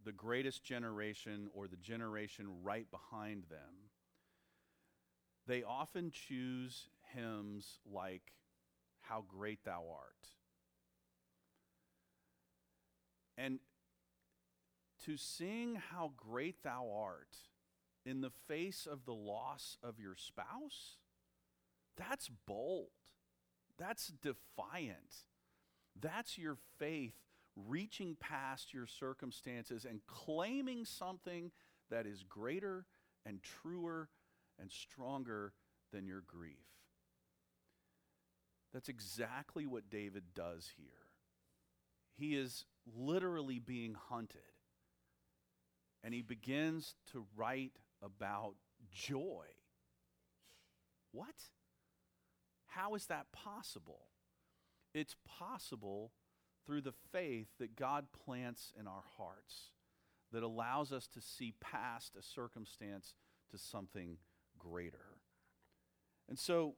the 0.08 0.14
greatest 0.14 0.64
generation 0.64 1.50
or 1.54 1.68
the 1.68 1.76
generation 1.76 2.48
right 2.64 2.88
behind 2.90 3.44
them, 3.50 3.92
they 5.46 5.64
often 5.64 6.12
choose 6.12 6.88
hymns 7.14 7.80
like 7.86 8.32
How 9.02 9.26
Great 9.28 9.66
Thou 9.66 9.84
Art. 9.92 10.30
And 13.38 13.60
to 15.04 15.18
sing 15.18 15.78
How 15.92 16.14
Great 16.16 16.64
Thou 16.64 16.90
Art 16.90 17.36
in 18.06 18.22
the 18.22 18.32
face 18.48 18.88
of 18.90 19.04
the 19.04 19.14
loss 19.14 19.76
of 19.84 20.00
your 20.00 20.16
spouse, 20.16 20.96
that's 21.98 22.30
bold. 22.46 22.88
That's 23.78 24.08
defiant. 24.08 25.26
That's 26.00 26.38
your 26.38 26.56
faith 26.80 27.27
reaching 27.68 28.16
past 28.20 28.74
your 28.74 28.86
circumstances 28.86 29.86
and 29.86 30.02
claiming 30.08 30.86
something 30.86 31.52
that 31.90 32.06
is 32.06 32.24
greater 32.24 32.86
and 33.26 33.42
truer 33.42 34.10
and 34.60 34.72
stronger 34.72 35.54
than 35.92 36.06
your 36.06 36.24
grief. 36.28 36.68
That's 38.74 38.90
exactly 38.90 39.66
what 39.66 39.90
David 39.90 40.24
does 40.36 40.70
here. 40.78 40.86
He 42.16 42.36
is 42.36 42.66
literally 42.96 43.60
being 43.60 43.96
hunted. 44.10 44.42
And 46.04 46.14
he 46.14 46.22
begins 46.22 46.96
to 47.12 47.26
write 47.36 47.74
about 48.04 48.56
joy. 48.92 49.46
What? 51.12 51.36
How 52.68 52.96
is 52.96 53.08
that 53.08 53.32
possible? 53.32 54.08
It's 54.94 55.16
possible 55.26 56.12
through 56.68 56.82
the 56.82 56.94
faith 57.14 57.48
that 57.60 57.78
God 57.78 58.08
plants 58.26 58.74
in 58.78 58.88
our 58.88 59.04
hearts 59.18 59.72
that 60.34 60.44
allows 60.44 60.92
us 60.92 61.08
to 61.08 61.22
see 61.22 61.54
past 61.62 62.18
a 62.20 62.22
circumstance 62.22 63.16
to 63.50 63.58
something 63.58 64.18
greater. 64.60 65.16
And 66.28 66.38
so 66.38 66.76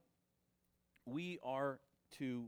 we 1.04 1.40
are 1.42 1.80
to 2.18 2.46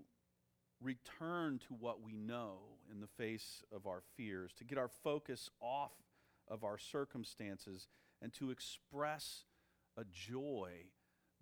return 0.81 1.59
to 1.67 1.75
what 1.75 2.01
we 2.01 2.17
know 2.17 2.59
in 2.91 3.01
the 3.01 3.09
face 3.09 3.65
of 3.75 3.87
our 3.87 4.03
fears, 4.17 4.53
to 4.59 4.65
get 4.65 4.79
our 4.79 4.91
focus 5.03 5.51
off 5.61 5.93
of 6.47 6.63
our 6.63 6.79
circumstances, 6.79 7.89
and 8.21 8.33
to 8.35 8.51
express 8.51 9.45
a 9.97 10.05
joy 10.05 10.71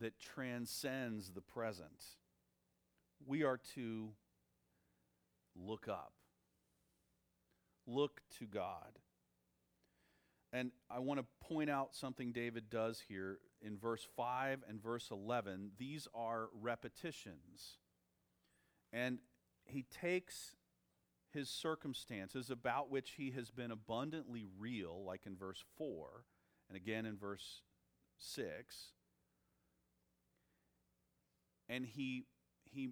that 0.00 0.18
transcends 0.18 1.32
the 1.32 1.40
present. 1.42 2.04
We 3.26 3.42
are 3.42 3.60
to 3.74 4.10
look 5.56 5.88
up, 5.88 6.12
look 7.86 8.20
to 8.38 8.46
God. 8.46 8.98
And 10.52 10.72
I 10.90 10.98
want 10.98 11.20
to 11.20 11.46
point 11.46 11.70
out 11.70 11.94
something 11.94 12.32
David 12.32 12.70
does 12.70 13.00
here 13.06 13.38
in 13.62 13.78
verse 13.78 14.06
5 14.16 14.64
and 14.68 14.82
verse 14.82 15.08
11. 15.12 15.72
These 15.78 16.08
are 16.12 16.48
repetitions. 16.60 17.78
And 18.92 19.18
he 19.64 19.84
takes 19.84 20.56
his 21.32 21.48
circumstances 21.48 22.50
about 22.50 22.90
which 22.90 23.12
he 23.16 23.30
has 23.30 23.52
been 23.52 23.70
abundantly 23.70 24.44
real, 24.58 25.04
like 25.04 25.26
in 25.26 25.36
verse 25.36 25.62
4 25.78 26.24
and 26.70 26.76
again 26.76 27.04
in 27.04 27.16
verse 27.16 27.62
6, 28.18 28.92
and 31.68 31.84
he, 31.84 32.26
he 32.64 32.90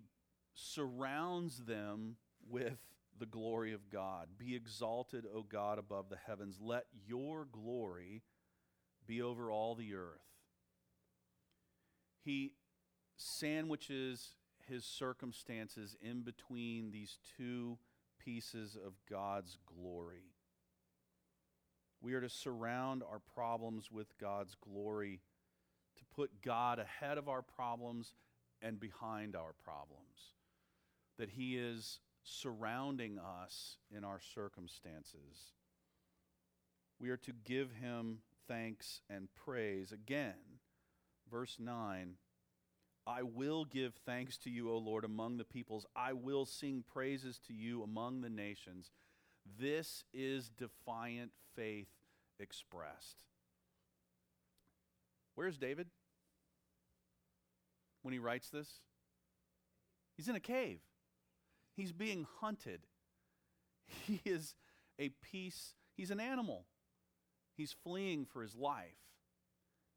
surrounds 0.52 1.64
them 1.64 2.16
with 2.48 2.78
the 3.18 3.26
glory 3.26 3.72
of 3.72 3.90
God. 3.90 4.28
Be 4.38 4.54
exalted, 4.54 5.24
O 5.34 5.42
God, 5.42 5.78
above 5.78 6.08
the 6.08 6.18
heavens. 6.26 6.58
Let 6.60 6.86
your 7.06 7.46
glory 7.50 8.22
be 9.06 9.22
over 9.22 9.50
all 9.50 9.74
the 9.74 9.94
earth. 9.94 10.20
He 12.24 12.52
sandwiches 13.16 14.36
his 14.68 14.84
circumstances 14.84 15.96
in 16.00 16.22
between 16.22 16.90
these 16.90 17.18
two 17.36 17.78
pieces 18.18 18.76
of 18.76 18.92
God's 19.10 19.58
glory. 19.66 20.34
We 22.00 22.14
are 22.14 22.20
to 22.20 22.28
surround 22.28 23.02
our 23.02 23.20
problems 23.34 23.90
with 23.90 24.16
God's 24.18 24.54
glory, 24.54 25.20
to 25.96 26.04
put 26.14 26.42
God 26.42 26.78
ahead 26.78 27.18
of 27.18 27.28
our 27.28 27.42
problems 27.42 28.14
and 28.62 28.78
behind 28.78 29.34
our 29.34 29.54
problems. 29.64 30.32
That 31.18 31.30
He 31.30 31.56
is 31.56 32.00
surrounding 32.28 33.18
us 33.18 33.78
in 33.90 34.04
our 34.04 34.20
circumstances. 34.34 35.52
We 37.00 37.10
are 37.10 37.16
to 37.18 37.32
give 37.44 37.72
Him 37.72 38.18
thanks 38.46 39.00
and 39.08 39.28
praise. 39.34 39.92
Again, 39.92 40.34
verse 41.30 41.56
9 41.58 42.14
I 43.06 43.22
will 43.22 43.64
give 43.64 43.94
thanks 44.04 44.36
to 44.38 44.50
you, 44.50 44.70
O 44.70 44.76
Lord, 44.76 45.04
among 45.04 45.38
the 45.38 45.44
peoples. 45.44 45.86
I 45.96 46.12
will 46.12 46.44
sing 46.44 46.84
praises 46.86 47.38
to 47.46 47.54
you 47.54 47.82
among 47.82 48.20
the 48.20 48.28
nations. 48.28 48.90
This 49.58 50.04
is 50.12 50.50
defiant 50.50 51.32
faith 51.56 51.88
expressed. 52.38 53.24
Where's 55.36 55.56
David 55.56 55.86
when 58.02 58.12
he 58.12 58.18
writes 58.18 58.50
this? 58.50 58.80
He's 60.16 60.28
in 60.28 60.36
a 60.36 60.40
cave. 60.40 60.80
He's 61.78 61.92
being 61.92 62.26
hunted. 62.40 62.80
He 63.86 64.20
is 64.24 64.56
a 64.98 65.10
piece, 65.22 65.74
he's 65.96 66.10
an 66.10 66.18
animal. 66.18 66.64
He's 67.56 67.72
fleeing 67.84 68.24
for 68.26 68.42
his 68.42 68.56
life. 68.56 68.98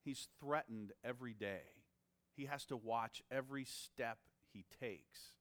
He's 0.06 0.28
threatened 0.40 0.92
every 1.04 1.34
day. 1.34 1.64
He 2.38 2.46
has 2.46 2.66
to 2.68 2.78
watch 2.78 3.24
every 3.32 3.66
step 3.66 4.20
he 4.54 4.64
takes. 4.80 5.34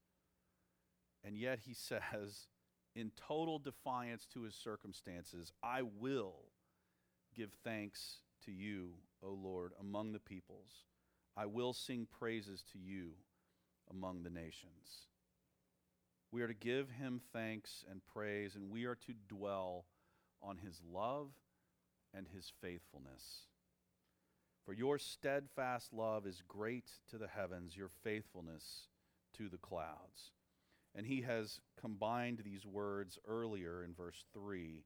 And 1.23 1.37
yet 1.37 1.61
he 1.67 1.75
says, 1.75 2.49
in 2.97 3.13
total 3.17 3.59
defiance 3.59 4.27
to 4.33 4.45
his 4.45 4.55
circumstances, 4.55 5.53
I 5.63 5.83
will 5.83 6.47
give 7.37 7.53
thanks 7.63 8.23
to 8.47 8.51
you, 8.51 8.93
O 9.23 9.31
Lord, 9.31 9.73
among 9.79 10.13
the 10.13 10.19
peoples. 10.19 10.87
I 11.37 11.45
will 11.45 11.75
sing 11.75 12.07
praises 12.19 12.65
to 12.73 12.79
you 12.79 13.11
among 13.91 14.23
the 14.23 14.31
nations. 14.31 15.10
We 16.33 16.43
are 16.43 16.49
to 16.49 16.55
give 16.55 16.91
him 16.91 17.21
thanks 17.33 17.85
and 17.91 18.01
praise, 18.13 18.55
and 18.55 18.71
we 18.71 18.85
are 18.85 18.95
to 18.95 19.15
dwell 19.29 19.87
on 20.43 20.59
his 20.59 20.81
love 20.93 21.29
and 22.15 22.27
his 22.29 22.53
faithfulness. 22.61 23.47
For 24.65 24.73
your 24.73 24.99
steadfast 24.99 25.93
love 25.93 26.27
is 26.27 26.43
great 26.47 26.91
to 27.11 27.19
the 27.19 27.29
heavens, 27.29 27.77
your 27.77 27.91
faithfulness 28.05 28.89
to 29.37 29.49
the 29.49 29.59
clouds. 29.59 30.33
And 30.95 31.07
he 31.07 31.23
has 31.23 31.61
combined 31.81 32.43
these 32.45 32.67
words 32.67 33.19
earlier 33.27 33.83
in 33.83 33.95
verse 33.95 34.25
3, 34.33 34.85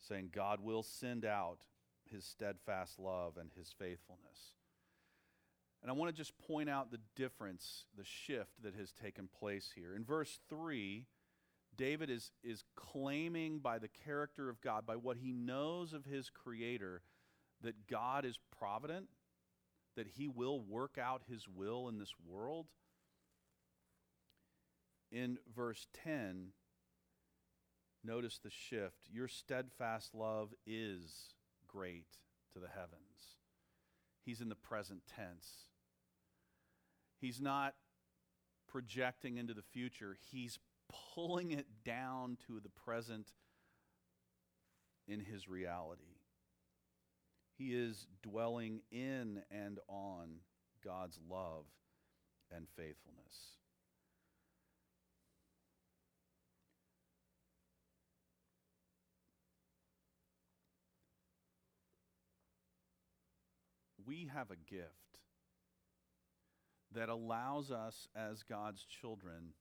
saying, 0.00 0.30
God 0.32 0.60
will 0.60 0.82
send 0.82 1.24
out 1.24 1.60
his 2.10 2.24
steadfast 2.24 2.98
love 2.98 3.36
and 3.38 3.50
his 3.56 3.72
faithfulness. 3.78 4.54
And 5.82 5.90
I 5.90 5.94
want 5.94 6.14
to 6.14 6.16
just 6.16 6.36
point 6.46 6.68
out 6.68 6.90
the 6.90 7.00
difference, 7.16 7.84
the 7.96 8.04
shift 8.04 8.62
that 8.62 8.74
has 8.74 8.92
taken 8.92 9.28
place 9.28 9.70
here. 9.74 9.94
In 9.94 10.04
verse 10.04 10.38
3, 10.50 11.06
David 11.76 12.10
is, 12.10 12.32
is 12.44 12.64
claiming 12.76 13.60
by 13.60 13.78
the 13.78 13.88
character 13.88 14.50
of 14.50 14.60
God, 14.60 14.84
by 14.84 14.96
what 14.96 15.16
he 15.16 15.32
knows 15.32 15.94
of 15.94 16.04
his 16.04 16.28
Creator, 16.28 17.02
that 17.62 17.86
God 17.86 18.26
is 18.26 18.38
provident, 18.58 19.06
that 19.96 20.06
he 20.06 20.28
will 20.28 20.60
work 20.60 20.98
out 21.00 21.22
his 21.28 21.48
will 21.48 21.88
in 21.88 21.98
this 21.98 22.12
world. 22.26 22.66
In 25.10 25.38
verse 25.54 25.86
10, 26.04 26.48
notice 28.04 28.38
the 28.38 28.50
shift. 28.50 29.08
Your 29.10 29.28
steadfast 29.28 30.14
love 30.14 30.52
is 30.66 31.34
great 31.66 32.06
to 32.52 32.60
the 32.60 32.68
heavens. 32.68 33.38
He's 34.24 34.40
in 34.40 34.50
the 34.50 34.54
present 34.54 35.00
tense. 35.06 35.69
He's 37.20 37.40
not 37.40 37.74
projecting 38.68 39.36
into 39.36 39.54
the 39.54 39.62
future, 39.62 40.16
he's 40.30 40.58
pulling 41.14 41.52
it 41.52 41.66
down 41.84 42.38
to 42.46 42.60
the 42.60 42.68
present 42.68 43.32
in 45.06 45.20
his 45.20 45.48
reality. 45.48 46.16
He 47.58 47.74
is 47.74 48.06
dwelling 48.22 48.80
in 48.90 49.42
and 49.50 49.78
on 49.88 50.36
God's 50.82 51.18
love 51.28 51.66
and 52.50 52.66
faithfulness. 52.76 53.60
we 64.10 64.28
have 64.34 64.50
a 64.50 64.56
gift 64.56 65.09
that 66.94 67.08
allows 67.08 67.70
us 67.70 68.08
as 68.16 68.42
God's 68.42 68.84
children 68.84 69.54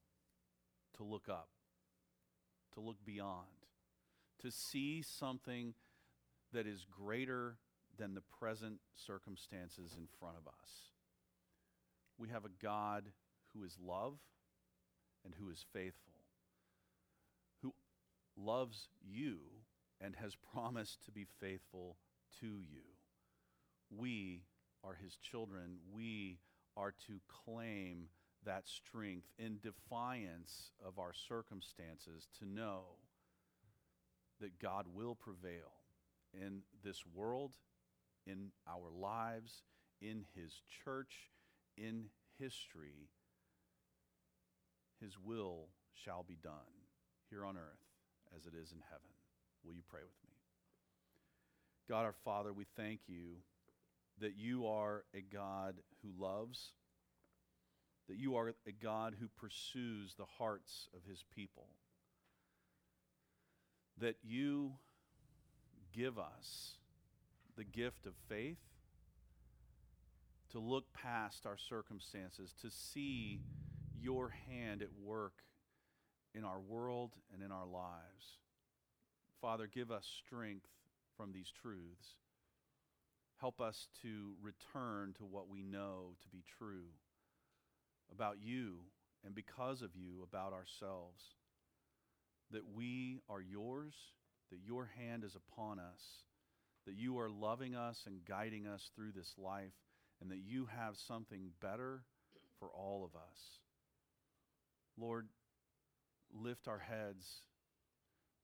to 0.98 1.04
look 1.04 1.30
up, 1.30 1.50
to 2.74 2.80
look 2.80 2.98
beyond, 3.06 3.46
to 4.42 4.52
see 4.52 5.02
something 5.02 5.74
that 6.54 6.66
is 6.66 6.86
greater 6.90 7.58
than 7.98 8.16
the 8.16 8.24
present 8.40 8.80
circumstances 8.96 9.96
in 9.98 10.08
front 10.20 10.38
of 10.38 10.48
us. 10.48 10.70
We 12.18 12.30
have 12.30 12.46
a 12.46 12.64
God 12.64 13.06
who 13.54 13.64
is 13.64 13.78
love 13.82 14.18
and 15.24 15.34
who 15.40 15.50
is 15.50 15.66
faithful, 15.74 16.14
who 17.62 17.74
loves 18.38 18.88
you 19.02 19.38
and 20.02 20.16
has 20.16 20.36
promised 20.54 21.04
to 21.06 21.12
be 21.12 21.26
faithful 21.40 21.98
to 22.40 22.48
you 22.48 22.90
we 23.90 24.44
are 24.84 24.94
his 24.94 25.16
children. 25.16 25.78
We 25.94 26.40
are 26.80 26.94
to 27.08 27.20
claim 27.46 28.08
that 28.46 28.68
strength 28.68 29.28
in 29.38 29.60
defiance 29.62 30.72
of 30.86 30.98
our 30.98 31.14
circumstances 31.14 32.28
to 32.40 32.46
know 32.48 32.84
that 34.40 34.60
God 34.60 34.86
will 34.94 35.16
prevail 35.16 35.72
in 36.34 36.62
this 36.84 37.04
world, 37.14 37.58
in 38.26 38.52
our 38.68 38.90
lives, 38.98 39.64
in 40.02 40.24
his 40.36 40.62
church, 40.86 41.30
in 41.78 42.06
history. 42.40 43.10
His 45.02 45.18
will 45.20 45.68
shall 45.94 46.24
be 46.24 46.38
done 46.42 46.54
here 47.30 47.44
on 47.44 47.58
earth 47.58 47.84
as 48.36 48.46
it 48.46 48.54
is 48.56 48.72
in 48.72 48.80
heaven. 48.90 49.10
Will 49.66 49.74
you 49.74 49.84
pray 49.90 50.02
with 50.02 50.24
me? 50.24 50.36
God 51.90 52.06
our 52.06 52.16
Father, 52.24 52.54
we 52.54 52.66
thank 52.78 53.02
you 53.08 53.38
that 54.20 54.38
you 54.38 54.68
are 54.68 55.04
a 55.14 55.22
God 55.22 55.76
who 56.02 56.10
loves, 56.24 56.74
that 58.08 58.18
you 58.18 58.36
are 58.36 58.54
a 58.68 58.72
God 58.72 59.16
who 59.20 59.28
pursues 59.28 60.16
the 60.16 60.26
hearts 60.38 60.88
of 60.96 61.02
his 61.10 61.24
people, 61.36 61.68
that 64.00 64.16
you 64.24 64.74
give 65.94 66.18
us 66.18 66.76
the 67.58 67.64
gift 67.64 68.06
of 68.06 68.14
faith 68.28 68.58
to 70.52 70.60
look 70.60 70.92
past 70.94 71.46
our 71.46 71.58
circumstances, 71.58 72.54
to 72.62 72.70
see 72.70 73.42
your 74.02 74.34
hand 74.50 74.82
at 74.82 74.90
work 75.04 75.44
in 76.34 76.44
our 76.44 76.60
world 76.60 77.12
and 77.34 77.44
in 77.44 77.52
our 77.52 77.66
lives. 77.66 78.38
Father, 79.42 79.68
give 79.68 79.92
us 79.92 80.10
strength 80.26 80.68
from 81.16 81.32
these 81.32 81.52
truths. 81.62 82.16
Help 83.40 83.62
us 83.62 83.88
to 84.02 84.34
return 84.42 85.14
to 85.18 85.26
what 85.26 85.50
we 85.50 85.64
know 85.64 86.16
to 86.22 86.28
be 86.30 86.44
true 86.58 86.88
about 88.12 88.36
you 88.42 88.80
and 89.26 89.34
because 89.34 89.82
of 89.82 89.96
you 89.96 90.24
about 90.24 90.52
ourselves. 90.52 91.24
That 92.52 92.74
we 92.74 93.22
are 93.30 93.42
yours, 93.42 93.94
that 94.52 94.60
your 94.66 94.90
hand 94.98 95.24
is 95.24 95.36
upon 95.36 95.80
us, 95.80 96.24
that 96.86 96.96
you 96.96 97.20
are 97.20 97.30
loving 97.30 97.76
us 97.76 98.04
and 98.06 98.26
guiding 98.26 98.68
us 98.68 98.90
through 98.96 99.12
this 99.16 99.36
life, 99.38 99.74
and 100.20 100.32
that 100.32 100.42
you 100.46 100.68
have 100.76 100.98
something 100.98 101.52
better 101.62 102.02
for 102.60 102.70
all 102.70 103.06
of 103.06 103.16
us. 103.16 103.60
Lord, 104.98 105.28
lift 106.34 106.68
our 106.68 106.80
heads 106.80 107.44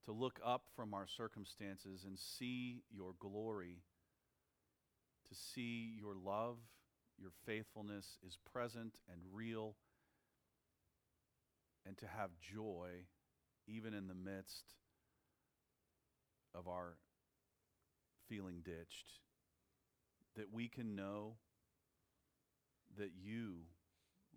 to 0.06 0.12
look 0.12 0.40
up 0.46 0.68
from 0.76 0.94
our 0.94 1.08
circumstances 1.08 2.06
and 2.06 2.18
see 2.18 2.84
your 2.90 3.14
glory 3.20 3.80
to 5.30 5.36
see 5.36 5.96
your 6.00 6.16
love, 6.16 6.58
your 7.20 7.32
faithfulness 7.46 8.18
is 8.26 8.38
present 8.52 8.96
and 9.12 9.20
real, 9.34 9.76
and 11.86 11.98
to 11.98 12.08
have 12.08 12.30
joy 12.42 12.90
even 13.68 13.94
in 13.94 14.08
the 14.08 14.16
midst 14.16 14.74
of 16.54 16.68
our 16.68 16.98
feeling 18.28 18.62
ditched. 18.64 19.20
That 20.36 20.52
we 20.52 20.68
can 20.68 20.96
know 20.96 21.36
that 22.98 23.12
you 23.22 23.56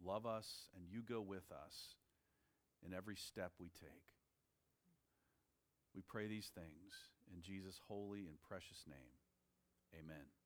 love 0.04 0.26
us 0.26 0.68
and 0.76 0.84
you 0.88 1.02
go 1.02 1.20
with 1.20 1.50
us 1.50 1.96
in 2.86 2.94
every 2.94 3.16
step 3.16 3.52
we 3.58 3.70
take. 3.80 4.04
We 5.94 6.02
pray 6.02 6.28
these 6.28 6.50
things 6.54 6.92
in 7.34 7.42
Jesus' 7.42 7.80
holy 7.88 8.26
and 8.26 8.40
precious 8.48 8.84
name. 8.86 9.18
Amen. 9.98 10.37